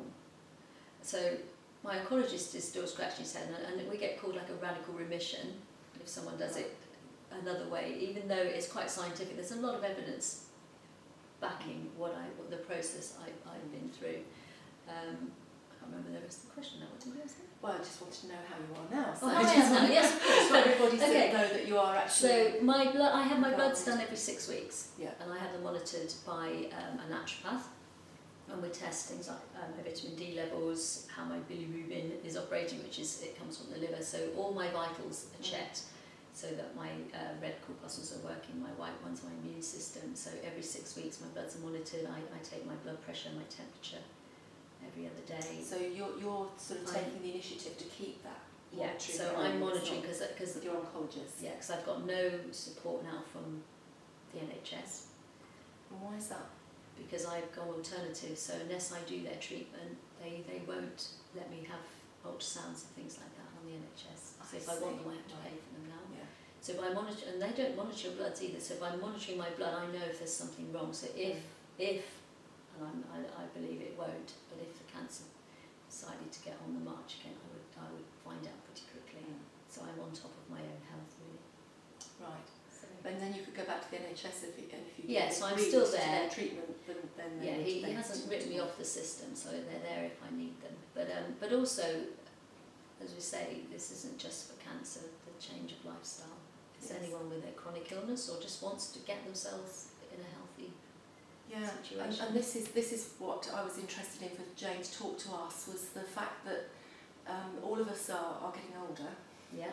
So 1.03 1.37
my 1.85 1.99
oncologist 1.99 2.53
is 2.53 2.67
still 2.67 2.85
scratching 2.85 3.19
his 3.23 3.33
head 3.33 3.47
and, 3.47 3.79
and 3.79 3.89
we 3.89 3.97
get 3.97 4.19
called 4.19 4.35
like 4.35 4.49
a 4.49 4.55
radical 4.55 4.93
remission 4.93 5.53
if 6.01 6.09
someone 6.09 6.35
does 6.37 6.57
it 6.57 6.75
another 7.31 7.69
way, 7.69 7.95
even 7.97 8.27
though 8.27 8.35
it's 8.35 8.67
quite 8.67 8.91
scientific. 8.91 9.37
There's 9.37 9.53
a 9.53 9.61
lot 9.61 9.75
of 9.75 9.85
evidence 9.85 10.42
what 11.97 12.12
I, 12.15 12.25
what 12.38 12.50
the 12.50 12.57
process 12.57 13.17
I, 13.21 13.27
I've 13.50 13.71
been 13.71 13.89
through. 13.89 14.19
Um, 14.88 15.31
I 15.71 15.73
can't 15.79 15.91
remember 15.91 16.12
the 16.19 16.23
rest 16.23 16.43
of 16.43 16.50
the 16.50 16.53
question 16.53 16.79
now. 16.79 16.88
What 16.91 17.00
did 17.00 17.13
you 17.13 17.27
say? 17.27 17.43
Well, 17.62 17.73
I 17.73 17.77
just 17.77 18.01
wanted 18.01 18.19
to 18.21 18.27
know 18.27 18.41
how 18.50 18.57
you 18.59 18.71
are 18.75 19.03
now. 19.03 19.13
Oh, 19.21 19.29
how 19.29 19.39
I 19.39 19.53
am 19.53 19.73
now, 19.73 19.88
yes, 19.88 20.13
of 20.13 20.21
course. 20.21 20.47
So 20.50 20.55
everybody 20.55 20.97
should 21.00 21.09
Okay. 21.09 21.31
know 21.33 21.47
that 21.47 21.67
you 21.67 21.77
are 21.77 21.95
actually. 21.95 22.29
So 22.29 22.62
my 22.63 22.91
blood, 22.91 23.13
I 23.13 23.23
have 23.23 23.39
my 23.39 23.53
bloods 23.53 23.85
done 23.85 24.00
every 24.01 24.17
six 24.17 24.47
weeks, 24.50 24.89
Yeah. 24.99 25.12
and 25.21 25.32
I 25.32 25.38
have 25.38 25.53
them 25.53 25.63
monitored 25.63 26.12
by 26.27 26.67
um, 26.75 26.99
a 26.99 27.06
naturopath, 27.13 27.63
and 28.51 28.62
we 28.62 28.67
test 28.69 29.08
things 29.08 29.27
like 29.29 29.38
um, 29.62 29.71
my 29.77 29.84
vitamin 29.84 30.15
D 30.17 30.34
levels, 30.36 31.08
how 31.15 31.23
my 31.23 31.38
bilirubin 31.49 32.23
is 32.25 32.36
operating, 32.36 32.84
which 32.84 32.99
is 32.99 33.21
it 33.23 33.38
comes 33.39 33.58
from 33.58 33.71
the 33.71 33.79
liver. 33.79 34.03
So 34.03 34.17
all 34.38 34.53
my 34.53 34.67
vitals 34.69 35.27
are 35.39 35.43
checked, 35.43 35.82
so 36.34 36.48
that 36.48 36.76
my 36.76 36.89
uh, 37.13 37.38
red 37.41 37.56
corpuscles 37.65 38.12
are 38.17 38.24
working, 38.26 38.62
my 38.62 38.74
white 38.82 38.98
ones, 39.04 39.22
my 39.24 39.32
immune 39.41 39.62
system. 39.62 40.15
So 40.15 40.32
every 40.46 40.63
six 40.63 40.96
weeks, 40.98 41.22
my 41.22 41.28
bloods 41.34 41.56
are 41.56 41.63
monitored. 41.63 42.06
I, 42.10 42.19
I 42.19 42.39
take 42.43 42.65
my 42.65 42.74
blood 42.84 43.02
pressure, 43.06 43.30
my 43.36 43.46
temperature, 43.54 44.04
every 44.82 45.06
other 45.06 45.24
day. 45.28 45.62
So 45.62 45.78
you're 45.78 46.17
you're 46.19 46.50
sort 46.58 46.82
of 46.82 46.88
I'm- 46.89 47.06
taking 47.06 47.22
the 47.22 47.32
initiative 47.38 47.78
to 47.78 47.86
keep 47.86 48.24
that. 48.24 48.41
Yeah, 48.76 48.89
so 48.98 49.36
I'm 49.38 49.60
monitoring 49.60 50.02
because 50.02 50.22
because 50.34 50.58
your 50.63 50.74
oncologist. 50.74 51.38
yeah, 51.39 51.52
because 51.52 51.69
I've 51.69 51.86
got 51.86 52.08
no 52.08 52.32
support 52.52 53.04
now 53.04 53.22
from 53.32 53.62
the 54.34 54.39
NHS. 54.39 55.13
And 55.91 56.02
why 56.02 56.17
is 56.17 56.28
that? 56.30 56.50
because 56.98 57.26
I've 57.26 57.52
gone 57.56 57.69
alternative. 57.69 58.38
So 58.38 58.54
unless 58.62 58.93
I 58.93 59.00
do 59.08 59.24
their 59.24 59.38
treatment, 59.39 59.98
they, 60.22 60.43
they 60.48 60.62
won't 60.67 61.08
let 61.36 61.50
me 61.50 61.65
have 61.69 61.82
ultrasounds 62.26 62.86
and 62.86 62.91
things 62.96 63.17
like 63.17 63.34
that 63.36 63.50
on 63.63 63.71
the 63.71 63.80
NHS. 63.80 64.36
So 64.43 64.43
I 64.43 64.60
if 64.60 64.67
I 64.67 64.76
want 64.84 64.99
them, 64.99 65.08
I 65.08 65.15
have 65.15 65.30
to 65.32 65.38
pay 65.39 65.56
for 65.56 65.71
them 65.80 65.86
now. 65.88 66.04
Yeah. 66.12 66.28
So 66.60 66.76
if 66.76 66.80
I 66.84 66.89
monitor, 66.91 67.26
and 67.32 67.39
they 67.39 67.52
don't 67.56 67.76
monitor 67.80 68.12
your 68.12 68.15
bloods 68.19 68.43
either. 68.43 68.60
So 68.60 68.76
if 68.76 68.84
I'm 68.84 68.99
monitoring 68.99 69.39
my 69.39 69.49
blood, 69.56 69.73
I 69.73 69.88
know 69.88 70.04
if 70.04 70.19
there's 70.19 70.36
something 70.36 70.67
wrong. 70.76 70.91
So 70.91 71.08
if 71.15 71.39
if 71.80 72.04
and 72.76 72.82
I'm, 72.89 72.99
I, 73.13 73.21
I 73.21 73.45
believe 73.54 73.80
it 73.82 73.95
won't, 73.95 74.34
but 74.49 74.58
if 74.60 74.73
the 74.76 74.88
cancer 74.91 75.30
decided 75.88 76.32
to 76.34 76.39
get 76.41 76.58
on 76.65 76.73
the 76.73 76.84
march 76.84 77.21
again, 77.21 77.38
I 77.38 77.47
would 77.56 77.67
I 77.80 77.88
would 77.95 78.10
find 78.26 78.43
out 78.43 78.60
pretty 78.67 78.86
quickly. 78.91 79.23
Mm. 79.23 79.39
So 79.71 79.82
I'm 79.88 79.97
on 80.04 80.12
top 80.12 80.34
of 80.34 80.45
my 80.52 80.62
own 80.62 80.82
health 80.89 81.12
really. 81.21 81.41
Right. 82.21 82.49
So 82.69 82.86
And 83.10 83.19
then 83.19 83.34
you 83.34 83.41
could 83.41 83.58
go 83.58 83.65
back 83.65 83.82
to 83.86 83.89
the 83.91 83.97
NHS 83.97 84.54
if 84.54 84.58
you, 84.58 84.65
if 84.69 84.93
you 84.97 85.06
Yeah, 85.08 85.30
so 85.30 85.47
I'm 85.47 85.58
still 85.58 85.86
there. 85.89 86.30
treatment, 86.30 86.69
then, 86.86 86.97
then 87.17 87.32
yeah, 87.41 87.58
he, 87.58 87.82
he 87.82 87.91
hasn't 87.91 88.30
written 88.30 88.49
me 88.49 88.60
off 88.60 88.78
the 88.78 88.86
system, 88.86 89.34
so 89.34 89.49
they're 89.49 89.82
there 89.82 90.06
if 90.06 90.17
I 90.21 90.30
need 90.36 90.62
them. 90.62 90.73
But 90.93 91.10
um, 91.10 91.36
but 91.39 91.52
also, 91.54 91.84
as 93.03 93.13
we 93.13 93.21
say, 93.21 93.59
this 93.71 93.91
isn't 93.91 94.17
just 94.17 94.49
for 94.51 94.55
cancer. 94.63 95.01
The 95.25 95.41
change 95.41 95.71
of 95.73 95.85
lifestyle. 95.85 96.37
It's 96.79 96.89
Yes. 96.91 96.99
anyone 97.01 97.29
with 97.29 97.43
a 97.47 97.51
chronic 97.51 97.91
illness 97.91 98.29
or 98.29 98.41
just 98.41 98.61
wants 98.63 98.91
to 98.91 98.99
get 98.99 99.23
themselves 99.25 99.87
in 100.13 100.19
a 100.19 100.29
healthy. 100.35 100.73
Yeah, 101.49 101.57
and, 101.69 101.85
situation. 101.85 102.25
and 102.25 102.35
this 102.35 102.55
is 102.55 102.67
this 102.69 102.91
is 102.91 103.13
what 103.19 103.49
I 103.53 103.63
was 103.63 103.77
interested 103.77 104.21
in 104.23 104.29
for 104.29 104.43
Jane 104.55 104.81
to 104.81 104.97
talk 104.97 105.17
to 105.19 105.29
us 105.33 105.67
was 105.71 105.89
the 105.89 106.01
fact 106.01 106.45
that 106.45 106.69
um, 107.27 107.51
all 107.63 107.79
of 107.79 107.87
us 107.89 108.09
are, 108.09 108.37
are 108.41 108.51
getting 108.51 108.73
older 108.87 109.11
Yeah. 109.55 109.71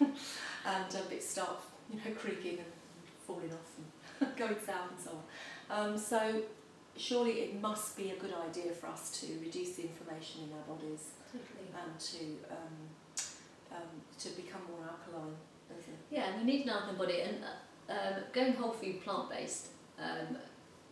and 0.00 0.94
a 0.94 1.08
bit 1.08 1.22
start 1.22 1.56
you 1.90 1.96
know 1.96 2.16
creaking 2.16 2.58
and 2.58 2.72
falling 3.26 3.50
off 3.52 3.70
and 4.20 4.36
going 4.36 4.56
south 4.64 4.90
and 4.90 5.00
so 5.00 5.10
on. 5.10 5.90
Um, 5.90 5.98
so 5.98 6.42
surely 6.96 7.32
it 7.32 7.60
must 7.60 7.96
be 7.96 8.10
a 8.10 8.16
good 8.16 8.32
idea 8.48 8.72
for 8.72 8.86
us 8.86 9.20
to 9.20 9.26
reduce 9.40 9.76
the 9.76 9.82
inflammation 9.82 10.42
in 10.44 10.52
our 10.52 10.76
bodies 10.76 11.10
Totally. 11.26 11.68
and 11.74 11.98
to 11.98 12.54
um, 12.54 12.76
um, 13.72 13.90
to 14.18 14.28
become 14.30 14.60
more 14.70 14.86
alkaline. 14.88 15.34
Yeah, 16.10 16.30
and 16.30 16.40
you 16.40 16.46
need 16.46 16.62
an 16.66 16.70
alkaline 16.70 16.96
body, 16.96 17.20
and 17.22 17.38
uh, 17.42 17.92
um, 17.92 18.22
going 18.32 18.52
whole 18.52 18.72
food 18.72 19.02
plant 19.02 19.30
based. 19.30 19.68
Um, 19.98 20.36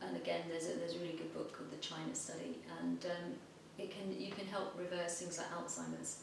and 0.00 0.16
again, 0.16 0.42
there's 0.48 0.64
a 0.66 0.74
there's 0.78 0.94
a 0.94 0.98
really 0.98 1.12
good 1.16 1.32
book 1.32 1.56
called 1.56 1.70
the 1.70 1.76
China 1.76 2.14
Study, 2.14 2.58
and 2.80 3.04
um, 3.06 3.32
it 3.78 3.90
can 3.90 4.18
you 4.18 4.32
can 4.32 4.46
help 4.46 4.74
reverse 4.76 5.18
things 5.20 5.38
like 5.38 5.46
Alzheimer's. 5.52 6.18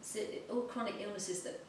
So 0.00 0.20
all 0.50 0.62
chronic 0.62 0.94
illnesses 1.00 1.42
that 1.42 1.60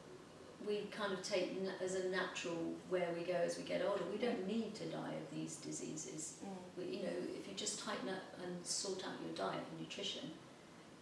we 0.68 0.88
kind 0.92 1.14
of 1.14 1.24
take 1.24 1.58
as 1.84 1.96
a 1.96 2.10
natural 2.10 2.74
where 2.90 3.08
we 3.18 3.24
go 3.24 3.34
as 3.34 3.58
we 3.58 3.64
get 3.64 3.82
older. 3.82 4.04
We 4.12 4.18
don't 4.18 4.46
need 4.46 4.76
to 4.76 4.86
die 4.86 5.14
of 5.14 5.36
these 5.36 5.56
diseases. 5.56 6.36
We, 6.78 6.98
you 6.98 7.04
know, 7.04 7.16
if 7.40 7.48
you 7.48 7.54
just 7.56 7.84
tighten 7.84 8.10
up 8.10 8.24
and 8.44 8.66
sort 8.66 9.06
out 9.06 9.14
your 9.26 9.36
diet 9.36 9.64
and 9.72 9.80
nutrition, 9.80 10.32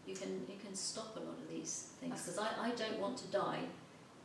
you 0.05 0.15
can 0.15 0.45
you 0.47 0.55
can 0.63 0.75
stop 0.75 1.15
a 1.17 1.19
lot 1.19 1.37
of 1.41 1.49
these 1.49 1.89
things. 1.99 2.21
Because 2.21 2.39
I, 2.39 2.67
I 2.67 2.69
don't 2.71 2.99
want 2.99 3.17
to 3.17 3.27
die 3.27 3.59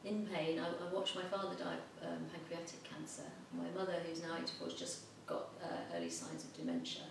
in 0.04 0.26
pain. 0.26 0.58
I, 0.58 0.66
I 0.66 0.94
watched 0.94 1.16
my 1.16 1.22
father 1.22 1.54
die 1.56 1.74
of 1.74 2.08
um, 2.08 2.24
pancreatic 2.32 2.82
cancer. 2.84 3.28
My 3.52 3.70
mother, 3.78 3.94
who's 4.06 4.22
now 4.22 4.36
84, 4.36 4.68
has 4.68 4.74
just 4.74 4.98
got 5.26 5.48
uh, 5.62 5.96
early 5.96 6.10
signs 6.10 6.44
of 6.44 6.56
dementia. 6.56 7.02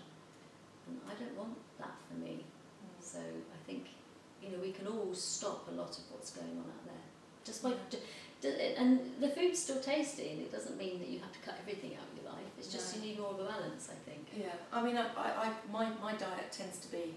And 0.86 1.00
I 1.08 1.14
don't 1.14 1.36
want 1.36 1.56
that 1.78 1.94
for 2.08 2.18
me. 2.18 2.44
So 3.00 3.18
I 3.18 3.58
think, 3.66 3.88
you 4.42 4.50
know, 4.50 4.58
we 4.62 4.72
can 4.72 4.86
all 4.86 5.14
stop 5.14 5.68
a 5.68 5.72
lot 5.72 5.90
of 5.90 6.04
what's 6.10 6.30
going 6.30 6.50
on 6.50 6.64
out 6.64 6.84
there. 6.84 7.01
Just 7.44 7.62
by, 7.62 7.70
Yeah. 7.70 7.76
d- 7.90 7.98
d- 8.40 8.74
and 8.76 9.20
the 9.20 9.28
food's 9.28 9.58
still 9.58 9.80
tasty, 9.80 10.30
and 10.30 10.42
it 10.42 10.52
doesn't 10.52 10.76
mean 10.76 10.98
that 11.00 11.08
you 11.08 11.18
have 11.20 11.32
to 11.32 11.38
cut 11.40 11.56
everything 11.60 11.96
out 11.96 12.06
of 12.10 12.22
your 12.22 12.32
life. 12.32 12.46
It's 12.58 12.72
just 12.72 12.94
No. 12.96 13.02
you 13.02 13.08
need 13.10 13.18
more 13.20 13.30
of 13.30 13.40
a 13.40 13.44
balance, 13.44 13.88
I 13.90 13.98
think. 14.08 14.28
Yeah, 14.36 14.54
I 14.72 14.82
mean, 14.82 14.96
I, 14.96 15.06
I, 15.16 15.52
my, 15.70 15.90
my 16.00 16.12
diet 16.14 16.50
tends 16.52 16.78
to 16.78 16.88
be 16.92 17.14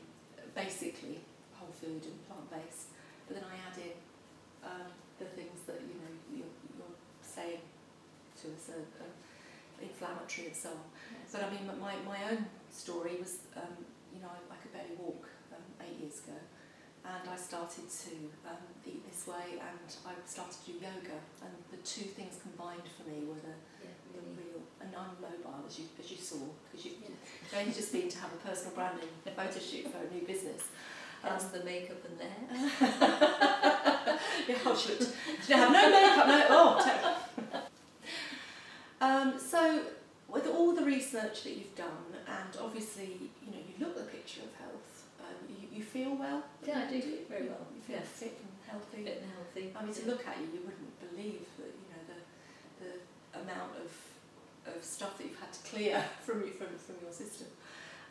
basically 0.56 1.20
whole 1.54 1.72
food 1.72 2.04
and 2.06 2.28
plant 2.28 2.50
based, 2.50 2.88
but 3.28 3.36
then 3.38 3.46
I 3.46 3.56
add 3.70 3.78
in 3.78 3.94
um, 4.64 4.88
the 5.20 5.26
things 5.26 5.62
that 5.68 5.80
you 5.82 5.96
know 6.02 6.12
you're, 6.34 6.54
you're 6.78 6.96
saying 7.22 7.62
to 8.42 8.48
us 8.54 8.70
are, 8.70 8.82
are 9.04 9.14
inflammatory 9.82 10.48
and 10.48 10.56
so 10.56 10.70
on. 10.70 10.90
But 11.32 11.44
I 11.44 11.50
mean, 11.52 11.68
my, 11.80 11.96
my 12.06 12.32
own 12.32 12.46
story 12.72 13.18
was, 13.20 13.40
um, 13.56 13.76
you 14.14 14.22
know, 14.22 14.30
I, 14.30 14.54
I 14.54 14.58
could 14.58 14.72
barely 14.74 14.96
walk 14.98 15.28
um, 15.54 15.62
eight 15.86 16.00
years 16.00 16.20
ago, 16.24 16.38
and 17.06 17.30
I 17.30 17.38
started 17.38 17.86
to 17.89 18.13
um, 18.50 18.65
eat 18.86 19.06
this 19.10 19.28
way, 19.28 19.62
and 19.62 19.88
I 20.06 20.13
started 20.26 20.58
to 20.65 20.72
do 20.72 20.74
yoga, 20.82 21.18
and 21.46 21.54
the 21.72 21.78
two 21.86 22.06
things 22.18 22.39
combined 22.41 22.86
for 22.98 23.08
me 23.10 23.26
were 23.30 23.36
the, 23.46 23.56
Yeah, 23.84 23.94
the 24.13 24.22
real. 24.41 24.62
And 24.82 24.89
I'm 24.96 25.13
mobile, 25.22 25.65
as 25.68 25.78
you 25.80 25.86
as 26.00 26.10
you 26.12 26.18
saw, 26.18 26.41
because 26.72 26.86
you've 26.86 27.02
Yeah. 27.02 27.60
only 27.60 27.74
just 27.74 27.91
been 27.94 28.10
to 28.10 28.18
have 28.20 28.34
a 28.34 28.38
personal 28.48 28.74
branding 28.74 29.10
a 29.26 29.32
photo 29.32 29.60
shoot 29.60 29.86
for 29.91 30.00
a 30.06 30.10
new 30.13 30.26
business. 30.26 30.63
That's 31.24 31.46
Um, 31.46 31.52
the 31.54 31.63
makeup 31.63 32.02
and 32.06 32.20
the 32.20 32.26
hair. 32.26 32.46
yeah, 34.48 34.58
I 34.65 34.76
should. 34.76 35.00
Should 35.46 35.56
have 35.56 35.72
no 35.72 35.89
makeup, 35.89 36.28
no. 36.28 36.46
Oh, 36.50 36.82
take. 36.84 37.62
Um, 39.02 39.38
so, 39.38 39.82
with 40.30 40.48
all 40.48 40.74
the 40.74 40.84
research 40.86 41.44
that 41.44 41.52
you've 41.52 41.76
done, 41.76 42.15
and 42.28 42.58
obviously, 42.62 43.30
you 43.46 43.52
know, 43.52 43.58
you 43.68 43.86
look 43.86 43.96
the 43.98 44.04
picture 44.04 44.41
of 44.41 44.54
health. 44.56 44.94
You, 45.76 45.84
feel 45.84 46.16
well. 46.16 46.44
Yeah, 46.66 46.86
I 46.88 46.90
do 46.90 46.98
you? 46.98 47.18
very 47.30 47.48
well, 47.48 47.68
You 47.76 47.82
feel 47.82 48.02
fit 48.02 48.40
and 48.40 48.52
healthy. 48.66 49.04
Fit 49.04 49.22
and 49.22 49.32
healthy. 49.32 49.74
I 49.76 49.84
mean, 49.84 49.94
to 49.94 50.06
look 50.08 50.26
at 50.28 50.38
you, 50.40 50.48
you 50.54 50.62
wouldn't 50.66 50.96
believe 51.00 51.46
that 51.58 51.72
you 51.76 51.88
know 51.92 52.02
the 52.12 52.20
the 52.86 53.42
amount 53.42 53.72
of 53.84 53.92
of 54.76 54.84
stuff 54.84 55.18
that 55.18 55.26
you've 55.28 55.40
had 55.40 55.54
to 55.54 55.62
clear 55.70 56.04
from 56.26 56.42
you 56.42 56.52
from 56.52 56.68
from 56.78 56.96
your 57.02 57.12
system. 57.12 57.48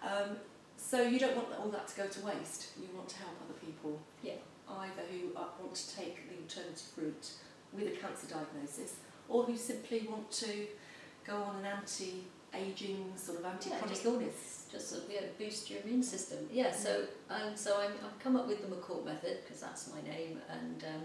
Um, 0.03 0.37
so 0.77 1.03
you 1.03 1.19
don't 1.19 1.37
want 1.37 1.49
all 1.59 1.71
that 1.71 1.89
to 1.89 1.97
go 1.97 2.07
to 2.07 2.21
waste. 2.21 2.69
You 2.79 2.89
want 2.95 3.09
to 3.09 3.17
help 3.19 3.37
other 3.45 3.59
people. 3.59 4.01
Yeah. 4.23 4.35
Either 4.69 5.03
who 5.11 5.37
uh, 5.37 5.45
want 5.61 5.75
to 5.75 5.97
take 5.97 6.29
the 6.29 6.37
alternative 6.43 6.89
route 6.97 7.31
with 7.73 7.89
a 7.89 7.97
cancer 7.97 8.27
diagnosis, 8.27 8.97
or 9.29 9.45
who 9.45 9.57
simply 9.57 10.07
want 10.09 10.31
to 10.31 10.67
go 11.27 11.37
on 11.37 11.57
an 11.57 11.67
anti-aging 12.55 13.13
sort 13.17 13.39
of 13.39 13.45
anti-chronic 13.45 13.89
just- 13.89 14.05
illness. 14.05 14.67
just 14.71 14.91
sort 14.91 15.05
of 15.05 15.11
yeah, 15.11 15.21
boost 15.39 15.71
your 15.71 15.81
immune 15.83 16.03
system. 16.03 16.39
Yeah, 16.51 16.73
so 16.73 17.05
um, 17.31 17.57
so 17.57 17.79
I'm, 17.79 17.93
I've 18.05 18.19
come 18.19 18.37
up 18.37 18.47
with 18.47 18.63
the 18.63 18.75
McCourt 18.75 19.05
method 19.05 19.39
because 19.45 19.61
that's 19.61 19.91
my 19.93 20.03
name, 20.03 20.41
and 20.51 20.85
um, 20.85 21.03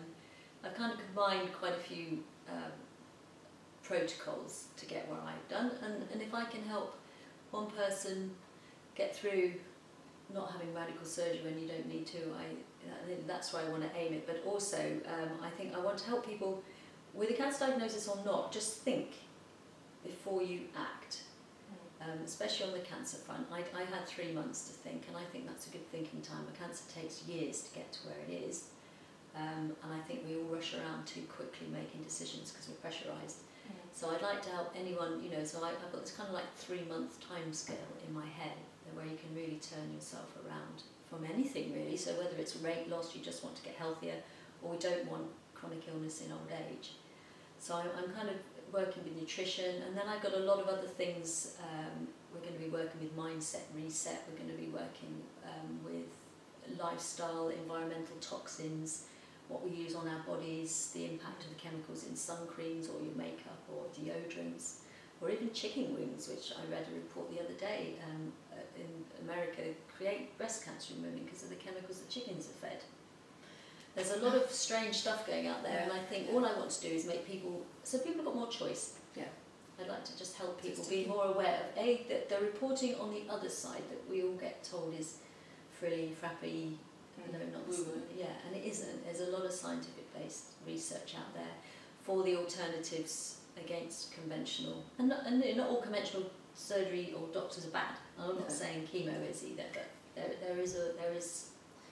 I've 0.64 0.76
kind 0.76 0.92
of 0.92 1.00
combined 1.00 1.54
quite 1.54 1.74
a 1.74 1.80
few 1.80 2.24
um, 2.50 2.72
protocols 3.84 4.66
to 4.78 4.86
get 4.86 5.10
where 5.10 5.20
I've 5.22 5.48
done, 5.50 5.72
and, 5.84 6.04
and 6.12 6.22
if 6.22 6.34
I 6.34 6.46
can 6.46 6.64
help 6.64 6.96
one 7.52 7.68
person 7.68 8.32
get 8.96 9.16
through 9.16 9.54
not 10.32 10.52
having 10.52 10.72
radical 10.74 11.06
surgery 11.06 11.42
when 11.44 11.60
you 11.60 11.68
don't 11.68 11.88
need 11.88 12.06
to, 12.06 12.18
I, 12.18 12.44
I 12.88 13.16
that's 13.26 13.52
where 13.52 13.66
I 13.66 13.70
want 13.70 13.82
to 13.82 14.00
aim 14.00 14.14
it. 14.14 14.28
But 14.28 14.44
also, 14.46 14.78
um, 14.78 15.30
I 15.44 15.50
think 15.50 15.76
I 15.76 15.80
want 15.80 15.98
to 16.00 16.06
help 16.06 16.26
people 16.26 16.64
with 17.14 17.32
a 17.32 17.34
cancer 17.34 17.66
diagnosis 17.66 18.08
or 18.08 18.18
not, 18.24 18.52
just 18.52 18.78
think 18.78 19.14
before 20.04 20.42
you 20.42 20.62
act 20.78 20.99
um, 22.02 22.20
especially 22.26 22.68
on 22.68 22.74
the 22.74 22.86
cancer 22.86 23.18
front. 23.18 23.48
I, 23.52 23.60
I 23.76 23.84
had 23.84 24.08
three 24.08 24.32
months 24.32 24.68
to 24.68 24.74
think, 24.74 25.06
and 25.08 25.18
I 25.18 25.24
think 25.32 25.48
that's 25.48 25.68
a 25.68 25.72
good 25.72 25.86
thinking 25.92 26.22
time. 26.22 26.46
A 26.48 26.58
cancer 26.58 26.84
takes 26.94 27.24
years 27.24 27.62
to 27.64 27.76
get 27.76 27.92
to 27.94 28.00
where 28.08 28.20
it 28.28 28.50
is, 28.50 28.70
um, 29.36 29.76
and 29.84 29.94
I 29.94 30.00
think 30.08 30.24
we 30.28 30.36
all 30.36 30.50
rush 30.56 30.74
around 30.74 31.06
too 31.06 31.22
quickly 31.30 31.68
making 31.72 32.04
decisions 32.04 32.52
because 32.52 32.70
we're 32.70 32.82
pressurised. 32.82 33.44
So 33.94 34.10
I'd 34.10 34.22
like 34.22 34.42
to 34.44 34.50
help 34.50 34.74
anyone, 34.80 35.22
you 35.22 35.30
know, 35.30 35.44
so 35.44 35.64
I, 35.64 35.70
I've 35.70 35.92
got 35.92 36.02
this 36.02 36.16
kind 36.16 36.30
of 36.30 36.34
like 36.34 36.50
three 36.56 36.84
month 36.88 37.20
time 37.20 37.52
scale 37.54 37.92
in 38.08 38.14
my 38.14 38.26
head 38.26 38.56
where 38.94 39.06
you 39.06 39.18
can 39.18 39.36
really 39.36 39.60
turn 39.62 39.94
yourself 39.94 40.34
around 40.46 40.84
from 41.10 41.26
anything 41.26 41.74
really. 41.74 41.98
So 41.98 42.12
whether 42.14 42.36
it's 42.38 42.56
weight 42.62 42.90
loss, 42.90 43.16
you 43.16 43.22
just 43.22 43.44
want 43.44 43.56
to 43.58 43.64
get 43.64 43.76
healthier, 43.76 44.16
or 44.62 44.72
we 44.72 44.78
don't 44.78 45.06
want 45.10 45.26
chronic 45.54 45.84
illness 45.92 46.22
in 46.26 46.32
old 46.32 46.50
age. 46.72 46.94
So 47.60 47.76
I'm, 47.76 47.90
I'm 47.98 48.12
kind 48.14 48.30
of 48.30 48.36
working 48.72 49.04
with 49.04 49.16
nutrition, 49.16 49.82
and 49.88 49.98
then 49.98 50.08
I've 50.08 50.22
got 50.22 50.34
a 50.34 50.40
lot 50.40 50.60
of 50.60 50.68
other 50.68 50.88
things. 50.88 51.56
Um, 51.62 52.08
we're 52.34 52.42
going 52.42 52.54
to 52.54 52.60
be 52.60 52.70
working 52.70 53.02
with 53.02 53.16
mindset 53.18 53.64
reset. 53.76 54.24
We're 54.30 54.38
going 54.38 54.56
to 54.56 54.62
be 54.62 54.70
working 54.70 55.22
um, 55.44 55.80
with 55.84 56.08
lifestyle, 56.80 57.50
environmental 57.50 58.16
toxins, 58.22 59.06
what 59.48 59.68
we 59.68 59.76
use 59.76 59.96
on 59.96 60.08
our 60.08 60.22
bodies, 60.28 60.92
the 60.94 61.06
impact 61.06 61.44
of 61.44 61.50
the 61.50 61.56
chemicals 61.56 62.06
in 62.08 62.16
sun 62.16 62.46
creams 62.48 62.88
or 62.88 63.02
your 63.02 63.16
makeup 63.16 63.60
or 63.74 63.86
deodorants, 63.98 64.82
or 65.22 65.30
even 65.30 65.52
chicken 65.52 65.96
wings, 65.96 66.30
which 66.30 66.54
I 66.56 66.72
read 66.72 66.86
a 66.90 66.96
report 66.96 67.32
the 67.32 67.44
other 67.44 67.56
day 67.56 67.96
um, 68.08 68.32
uh, 68.54 68.62
in 68.78 69.28
America 69.28 69.62
create 69.98 70.38
breast 70.38 70.64
cancer 70.64 70.94
in 70.96 71.02
women 71.02 71.26
because 71.26 71.44
of 71.44 71.50
the 71.50 71.56
chemicals 71.56 72.00
that 72.00 72.10
chickens 72.10 72.48
are 72.48 72.68
fed. 72.68 72.84
There's 73.96 74.12
a 74.12 74.18
lot 74.18 74.36
of 74.36 74.50
strange 74.52 74.96
stuff 74.96 75.26
going 75.28 75.48
out 75.48 75.64
there, 75.64 75.80
and 75.84 75.92
I 75.92 76.00
think 76.00 76.28
all 76.32 76.46
I 76.46 76.54
want 76.58 76.70
to 76.72 76.82
do 76.82 76.94
is 76.94 77.06
make 77.06 77.26
people 77.28 77.66
so 77.84 77.98
people 77.98 78.18
have 78.18 78.26
got 78.26 78.36
more 78.36 78.48
choice. 78.48 78.94
Yeah. 79.16 79.24
I'd 79.82 79.88
like 79.88 80.04
to 80.06 80.18
just 80.18 80.36
help 80.38 80.62
people 80.62 80.78
Just 80.78 80.90
be 80.90 81.06
more 81.06 81.26
aware 81.26 81.62
of 81.72 81.78
a 81.78 82.06
that 82.10 82.30
the 82.30 82.40
reporting 82.40 82.96
on 82.96 83.12
the 83.12 83.24
other 83.30 83.50
side 83.50 83.82
that 83.90 84.10
we 84.10 84.24
all 84.24 84.34
get 84.36 84.64
told 84.64 84.94
is 85.00 85.18
frilly, 85.72 86.14
frappy, 86.22 86.74
Mm. 87.20 87.34
no, 87.34 87.40
not 87.58 87.68
Woo-woo. 87.68 88.02
yeah, 88.18 88.28
and 88.48 88.56
it 88.56 88.66
isn't. 88.66 89.04
There's 89.04 89.20
a 89.28 89.32
lot 89.32 89.44
of 89.46 89.52
scientific 89.52 90.14
based 90.14 90.46
research 90.66 91.16
out 91.18 91.34
there 91.34 91.54
for 92.04 92.24
the 92.24 92.38
alternatives 92.38 93.40
against 93.58 94.14
conventional, 94.14 94.84
and 94.98 95.10
not, 95.10 95.26
and 95.26 95.44
not 95.58 95.70
all 95.70 95.82
conventional 95.82 96.24
surgery 96.56 97.14
or 97.18 97.28
doctors 97.34 97.66
are 97.66 97.72
bad. 97.72 97.96
I'm 98.18 98.36
not 98.36 98.48
No. 98.48 98.56
saying 98.56 98.88
chemo 98.88 99.30
is 99.30 99.44
either, 99.44 99.66
but 99.74 99.86
there, 100.16 100.32
there 100.42 100.58
is 100.60 100.76
a 100.76 100.94
there 100.94 101.14
is 101.14 101.50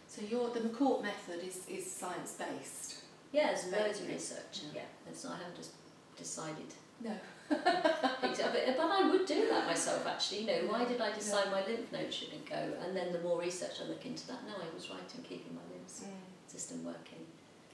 So 0.08 0.22
your 0.24 0.50
the 0.50 0.62
McCourt 0.62 1.04
method 1.04 1.43
is, 1.46 1.67
is 1.67 1.89
science 1.91 2.34
based. 2.34 3.04
yeah, 3.32 3.56
loads 3.72 4.02
of 4.02 4.08
research. 4.08 4.62
Yeah. 4.74 4.82
Yeah, 4.82 5.10
it's 5.10 5.24
not 5.24 5.34
I 5.34 5.38
haven't 5.38 5.58
just 5.58 5.72
decided. 6.17 6.74
No. 7.04 7.13
picked 7.50 8.39
it 8.39 8.46
up. 8.46 8.54
But, 8.54 8.91
I 8.91 9.10
would 9.12 9.26
do 9.26 9.48
that 9.50 9.67
myself 9.67 10.08
actually. 10.08 10.41
You 10.41 10.48
know, 10.48 10.72
why 10.72 10.86
did 10.86 11.00
I 11.00 11.13
decide 11.13 11.52
my 11.52 11.63
lymph 11.65 11.91
nodes 11.91 12.15
shouldn't 12.15 12.50
go? 12.50 12.74
And 12.84 12.96
then 12.96 13.13
the 13.13 13.20
more 13.20 13.39
research 13.39 13.80
I 13.84 13.88
look 13.88 14.06
into 14.06 14.26
that, 14.28 14.39
no, 14.48 14.56
I 14.56 14.74
was 14.74 14.89
right 14.89 15.00
in 15.15 15.24
keeping 15.24 15.54
my 15.54 15.62
lymph 15.72 15.88
mm. 15.88 16.52
system 16.52 16.84
working. 16.84 17.22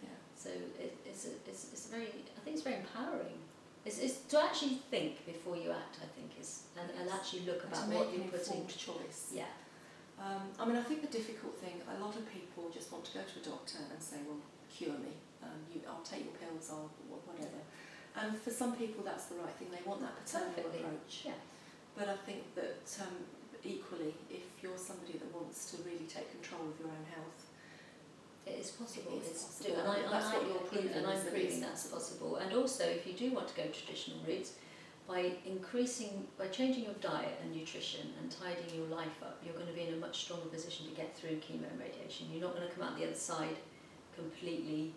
Yeah. 0.02 0.10
So 0.36 0.50
it, 0.50 0.98
it's, 1.06 1.26
a, 1.26 1.30
it's, 1.48 1.67
it's 1.72 1.88
very, 1.88 2.08
I 2.08 2.39
think 2.43 2.58
it's 2.58 2.63
very 2.63 2.78
empowering. 2.78 3.39
It's, 3.86 4.00
it's 4.00 4.19
to 4.32 4.43
actually 4.43 4.80
think 4.91 5.26
before 5.26 5.56
you 5.56 5.72
act, 5.72 6.00
I 6.02 6.08
think, 6.15 6.32
is 6.39 6.63
and, 6.80 6.89
and 7.00 7.10
actually 7.10 7.41
look 7.46 7.63
about 7.63 7.88
what 7.88 8.13
you're 8.13 8.28
putting. 8.28 8.67
choice. 8.67 9.32
Yeah, 9.34 9.52
Um, 10.24 10.48
I 10.58 10.64
mean, 10.66 10.78
I 10.78 10.84
think 10.84 11.02
the 11.04 11.12
difficult 11.12 11.60
thing, 11.60 11.82
a 11.84 12.00
lot 12.00 12.16
of 12.16 12.24
people 12.32 12.72
just 12.74 12.92
want 12.92 13.04
to 13.06 13.14
go 13.14 13.20
to 13.28 13.36
a 13.40 13.44
doctor 13.44 13.80
and 13.92 14.00
say, 14.02 14.24
well, 14.26 14.40
cure 14.72 14.96
me. 14.96 15.20
Um, 15.44 15.60
you, 15.68 15.82
I'll 15.84 16.06
take 16.08 16.24
your 16.24 16.38
pills, 16.40 16.72
I'll 16.72 16.88
wh- 17.12 17.20
whatever. 17.28 17.60
And 18.16 18.38
for 18.40 18.52
some 18.52 18.76
people, 18.76 19.04
that's 19.04 19.26
the 19.26 19.36
right 19.36 19.52
thing. 19.60 19.68
They 19.68 19.84
want 19.84 20.00
that 20.00 20.16
paternal 20.16 20.56
Perfectly. 20.56 20.80
approach. 20.80 21.28
Yeah. 21.28 21.36
But 21.98 22.08
I 22.08 22.16
think 22.24 22.56
that 22.56 22.88
um, 23.04 23.28
equally, 23.66 24.16
if 24.32 24.48
you're 24.64 24.80
somebody 24.80 25.20
that 25.20 25.28
wants 25.36 25.72
to 25.72 25.84
really 25.84 26.08
take 26.08 26.32
control 26.32 26.72
of 26.72 26.80
your 26.80 26.88
own 26.88 27.06
health, 27.12 27.52
it 28.48 28.60
is 28.64 28.72
possible. 28.72 29.20
It 29.20 29.28
is 29.28 29.30
it's 29.32 29.44
possible. 29.44 29.76
do, 29.76 29.80
and 29.82 29.88
I, 29.92 29.96
And 30.08 30.14
that's 30.14 30.26
I, 30.32 30.38
what 30.40 30.48
you're 30.48 30.68
proving 30.72 30.94
and 30.96 31.08
I'm 31.08 31.20
proving 31.20 31.60
that's 31.60 31.88
possible. 31.88 32.36
And 32.38 32.54
also, 32.54 32.84
if 32.88 33.04
you 33.08 33.14
do 33.14 33.32
want 33.36 33.48
to 33.52 33.56
go 33.56 33.68
traditional 33.68 34.20
routes, 34.24 34.54
by 35.08 35.32
increasing, 35.46 36.28
by 36.38 36.48
changing 36.48 36.84
your 36.86 36.94
diet 37.02 37.39
and 37.44 37.54
nutrition 37.56 38.13
and 38.22 38.32
tidying 38.32 38.74
your 38.76 38.88
life 38.88 39.20
up, 39.22 39.42
you're 39.44 39.54
going 39.56 39.68
to 39.68 39.74
be 39.74 39.88
in 39.88 39.94
a 39.94 39.98
much 39.98 40.24
stronger 40.24 40.46
position 40.48 40.88
to 40.88 40.94
get 40.94 41.16
through 41.18 41.38
chemo 41.44 41.70
and 41.70 41.80
radiation. 41.80 42.28
You're 42.32 42.42
not 42.42 42.56
going 42.56 42.68
to 42.68 42.74
come 42.74 42.84
out 42.88 42.98
the 42.98 43.06
other 43.06 43.16
side 43.16 43.58
completely 44.16 44.94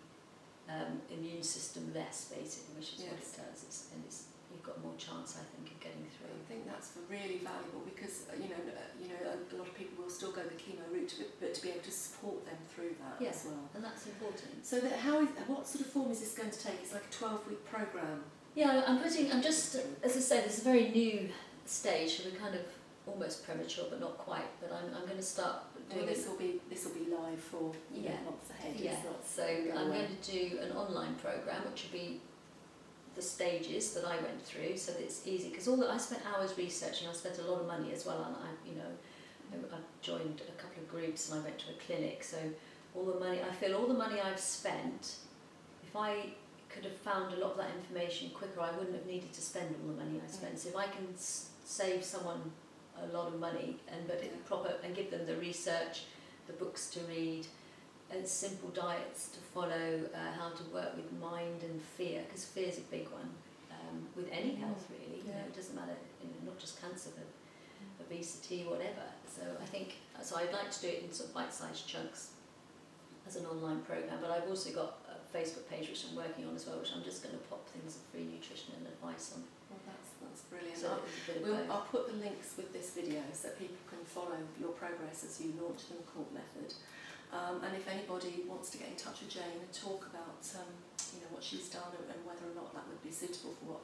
um, 0.69 1.01
immune 1.11 1.43
system 1.43 1.91
less, 1.93 2.31
basically, 2.33 2.75
which 2.77 2.93
is 2.93 2.99
what 3.03 3.13
it 3.19 3.23
does. 3.35 3.63
It's, 3.67 3.87
and 3.93 4.03
it's, 4.05 4.25
you've 4.51 4.63
got 4.63 4.79
more 4.83 4.95
chance, 4.97 5.35
I 5.39 5.43
think, 5.55 5.75
of 5.75 5.79
getting 5.79 6.05
through. 6.15 6.31
I 6.31 6.43
think 6.47 6.63
that's 6.67 6.91
really 7.09 7.39
valuable 7.43 7.83
because 7.83 8.27
uh, 8.31 8.35
you 8.39 8.47
know, 8.47 8.61
uh, 8.63 8.79
you 9.01 9.09
know, 9.11 9.19
a 9.27 9.55
lot 9.59 9.67
of 9.67 9.75
people 9.75 10.03
will 10.03 10.11
still 10.11 10.31
go 10.31 10.43
the 10.43 10.55
chemo 10.55 10.87
route, 10.91 11.13
but, 11.19 11.27
but 11.39 11.53
to 11.55 11.59
be 11.61 11.69
able 11.75 11.83
to 11.83 11.91
support 11.91 12.45
them 12.45 12.55
through 12.71 12.95
that 13.03 13.19
Yeah. 13.19 13.35
as 13.35 13.43
well. 13.47 13.67
And 13.75 13.83
that's 13.83 14.07
important. 14.07 14.63
So 14.63 14.79
that 14.79 14.99
how 15.03 15.19
is, 15.19 15.27
what 15.47 15.67
sort 15.67 15.83
of 15.83 15.91
form 15.91 16.11
is 16.11 16.19
this 16.19 16.31
going 16.31 16.51
to 16.51 16.59
take? 16.59 16.79
It's 16.83 16.93
like 16.93 17.03
a 17.07 17.13
12 17.13 17.47
week 17.47 17.63
Yeah, 18.57 18.81
I'm 18.87 18.97
putting, 18.97 19.31
I'm 19.31 19.43
just, 19.43 19.75
as 20.01 20.17
I 20.17 20.19
say, 20.19 20.41
this 20.41 20.55
is 20.55 20.61
a 20.61 20.63
very 20.63 20.89
new 20.89 21.29
stage, 21.67 22.17
so 22.17 22.23
we're 22.27 22.39
kind 22.39 22.55
of 22.55 22.61
almost 23.05 23.45
premature, 23.45 23.85
but 23.87 23.99
not 23.99 24.17
quite. 24.17 24.49
But 24.59 24.71
I'm, 24.73 24.95
I'm 24.95 25.05
going 25.05 25.17
to 25.17 25.21
start 25.21 25.57
Well, 25.75 25.99
doing 25.99 26.07
this 26.07 26.27
will 26.27 26.37
be 26.37 26.59
this 26.67 26.83
will 26.83 26.95
be 26.95 27.05
live 27.11 27.39
for 27.39 27.71
you 27.93 28.09
know, 28.09 28.15
months 28.25 28.49
ahead. 28.49 28.73
Yeah, 28.75 28.95
so 29.23 29.45
go 29.45 29.77
I'm 29.77 29.89
away. 29.89 29.97
going 29.99 30.17
to 30.19 30.31
do 30.31 30.57
an 30.57 30.71
online 30.71 31.13
program, 31.21 31.61
which 31.69 31.83
will 31.83 31.99
be 31.99 32.19
the 33.15 33.21
stages 33.21 33.93
that 33.93 34.05
I 34.05 34.15
went 34.15 34.43
through, 34.43 34.75
so 34.75 34.91
that 34.93 35.01
it's 35.03 35.27
easy. 35.27 35.49
Because 35.49 35.67
all 35.67 35.77
that 35.77 35.91
I 35.91 35.97
spent 35.97 36.23
hours 36.25 36.57
researching, 36.57 37.07
I 37.07 37.13
spent 37.13 37.37
a 37.37 37.43
lot 37.43 37.61
of 37.61 37.67
money 37.67 37.93
as 37.93 38.07
well, 38.07 38.23
and 38.25 38.35
I, 38.37 38.49
you 38.67 38.75
know, 38.75 39.69
I, 39.71 39.75
I 39.75 39.79
joined 40.01 40.41
a 40.49 40.59
couple 40.59 40.81
of 40.81 40.89
groups 40.89 41.29
and 41.29 41.39
I 41.39 41.43
went 41.43 41.59
to 41.59 41.65
a 41.69 41.73
clinic. 41.85 42.23
So 42.23 42.37
all 42.95 43.05
the 43.05 43.19
money, 43.19 43.39
I 43.47 43.53
feel 43.53 43.75
all 43.75 43.85
the 43.85 43.93
money 43.93 44.19
I've 44.19 44.39
spent, 44.39 45.17
if 45.83 45.95
I 45.95 46.31
could 46.77 46.85
have 46.91 46.97
found 46.97 47.33
a 47.33 47.37
lot 47.37 47.51
of 47.51 47.57
that 47.57 47.71
information 47.75 48.29
quicker, 48.29 48.61
I 48.61 48.71
wouldn't 48.77 48.93
have 48.95 49.05
needed 49.07 49.33
to 49.33 49.41
spend 49.41 49.73
all 49.81 49.87
the 49.95 50.03
money 50.03 50.21
I 50.23 50.31
spent. 50.31 50.59
So 50.59 50.69
if 50.69 50.75
I 50.75 50.85
can 50.85 51.07
s- 51.15 51.49
save 51.65 52.03
someone 52.03 52.51
a 53.01 53.07
lot 53.07 53.27
of 53.33 53.39
money 53.39 53.77
and 53.91 54.07
but 54.07 54.17
it 54.17 54.31
Yeah. 54.31 54.47
proper 54.47 54.75
and 54.83 54.95
give 54.95 55.09
them 55.09 55.25
the 55.25 55.35
research, 55.37 56.03
the 56.45 56.53
books 56.53 56.89
to 56.91 56.99
read, 57.01 57.47
and 58.11 58.25
simple 58.27 58.69
diets 58.69 59.29
to 59.29 59.39
follow, 59.39 60.09
uh, 60.13 60.31
how 60.39 60.49
to 60.51 60.63
work 60.65 60.95
with 60.95 61.11
mind 61.13 61.63
and 61.63 61.81
fear, 61.81 62.23
because 62.27 62.45
fear 62.45 62.67
is 62.67 62.77
a 62.77 62.87
big 62.97 63.09
one 63.09 63.29
um, 63.71 64.07
with 64.15 64.29
any 64.31 64.51
Mm, 64.51 64.59
health 64.59 64.85
really. 64.91 65.17
You 65.21 65.31
know, 65.33 65.39
yeah. 65.39 65.45
it 65.51 65.55
doesn't 65.55 65.75
matter, 65.75 65.97
you 66.21 66.29
know, 66.29 66.51
not 66.51 66.59
just 66.59 66.79
cancer, 66.79 67.09
but 67.17 67.27
obesity, 68.05 68.63
whatever. 68.63 69.03
So 69.27 69.41
I 69.61 69.65
think 69.65 69.95
so. 70.21 70.37
I'd 70.37 70.53
like 70.53 70.71
to 70.71 70.81
do 70.81 70.87
it 70.87 71.03
in 71.03 71.11
sort 71.11 71.29
of 71.29 71.35
bite-sized 71.35 71.87
chunks, 71.87 72.31
as 73.27 73.35
an 73.35 73.45
online 73.45 73.81
program, 73.81 74.19
but 74.21 74.31
I've 74.31 74.47
also 74.47 74.71
got 74.71 74.99
Facebook 75.33 75.67
page 75.69 75.89
which 75.89 76.05
I'm 76.07 76.15
working 76.15 76.47
on 76.47 76.55
as 76.55 76.65
well, 76.65 76.79
which 76.79 76.91
I'm 76.95 77.03
just 77.03 77.23
going 77.23 77.35
to 77.35 77.43
pop 77.51 77.67
things 77.69 77.99
of 77.99 78.03
free 78.11 78.25
nutrition 78.25 78.75
and 78.79 78.87
advice 78.87 79.35
on. 79.35 79.43
Well, 79.69 79.81
that's, 79.83 80.09
that's 80.23 80.43
brilliant. 80.47 80.79
So 80.79 80.95
I'll, 80.95 81.03
it's 81.03 81.23
a 81.23 81.25
bit 81.27 81.35
of 81.41 81.43
we'll. 81.43 81.65
I'll 81.71 81.87
put 81.91 82.07
the 82.07 82.17
links 82.19 82.55
with 82.55 82.71
this 82.71 82.95
video 82.95 83.21
so 83.35 83.51
people 83.59 83.81
can 83.87 84.01
follow 84.07 84.39
your 84.59 84.71
progress 84.75 85.27
as 85.27 85.39
you 85.41 85.53
launch 85.59 85.91
the 85.91 85.99
McCourt 85.99 86.31
method. 86.31 86.73
Um, 87.35 87.59
and 87.59 87.75
if 87.75 87.83
anybody 87.91 88.47
wants 88.47 88.71
to 88.71 88.79
get 88.79 88.87
in 88.87 88.95
touch 88.95 89.19
with 89.19 89.35
Jane 89.35 89.59
and 89.59 89.71
talk 89.75 90.07
about 90.07 90.39
um, 90.55 90.71
you 91.11 91.19
know 91.19 91.31
what 91.35 91.43
she's 91.43 91.67
done 91.67 91.91
and, 91.91 92.23
whether 92.23 92.47
or 92.47 92.55
not 92.55 92.71
that 92.71 92.87
would 92.87 93.03
be 93.03 93.11
suitable 93.11 93.51
for 93.59 93.75
what 93.75 93.83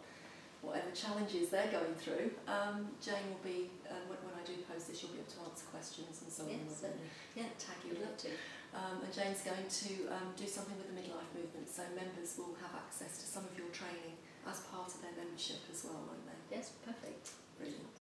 whatever 0.63 0.95
challenges 0.95 1.51
they're 1.51 1.67
going 1.67 1.91
through, 1.99 2.31
um, 2.47 2.87
Jane 3.03 3.27
will 3.27 3.43
be 3.43 3.67
um, 3.91 3.99
when, 4.07 4.15
when 4.23 4.31
I 4.31 4.47
do 4.47 4.55
post 4.63 4.87
this, 4.87 5.03
you'll 5.03 5.11
be 5.11 5.19
able 5.19 5.35
to 5.35 5.43
answer 5.51 5.67
questions 5.67 6.23
and 6.23 6.31
so 6.31 6.47
on. 6.47 6.55
Yes, 6.55 6.87
and. 6.87 6.95
Yeah, 7.35 7.51
tag 7.59 7.83
Would 7.83 7.99
you 7.99 7.99
in 7.99 8.07
love 8.07 8.17
to. 8.23 8.31
Um, 8.75 9.05
and 9.05 9.13
Jane's 9.13 9.41
going 9.41 9.69
to 9.69 9.91
um, 10.13 10.33
do 10.35 10.45
something 10.47 10.75
with 10.77 10.89
the 10.89 10.97
midlife 10.97 11.29
movement, 11.33 11.69
so 11.69 11.83
members 11.95 12.35
will 12.37 12.57
have 12.61 12.73
access 12.75 13.17
to 13.21 13.25
some 13.25 13.45
of 13.45 13.53
your 13.57 13.69
training 13.69 14.17
as 14.49 14.59
part 14.73 14.89
of 14.89 15.01
their 15.01 15.15
membership 15.17 15.61
as 15.71 15.85
well, 15.85 16.03
won't 16.09 16.25
they? 16.25 16.57
Yes, 16.57 16.73
perfect. 16.83 17.31
Brilliant. 17.57 18.02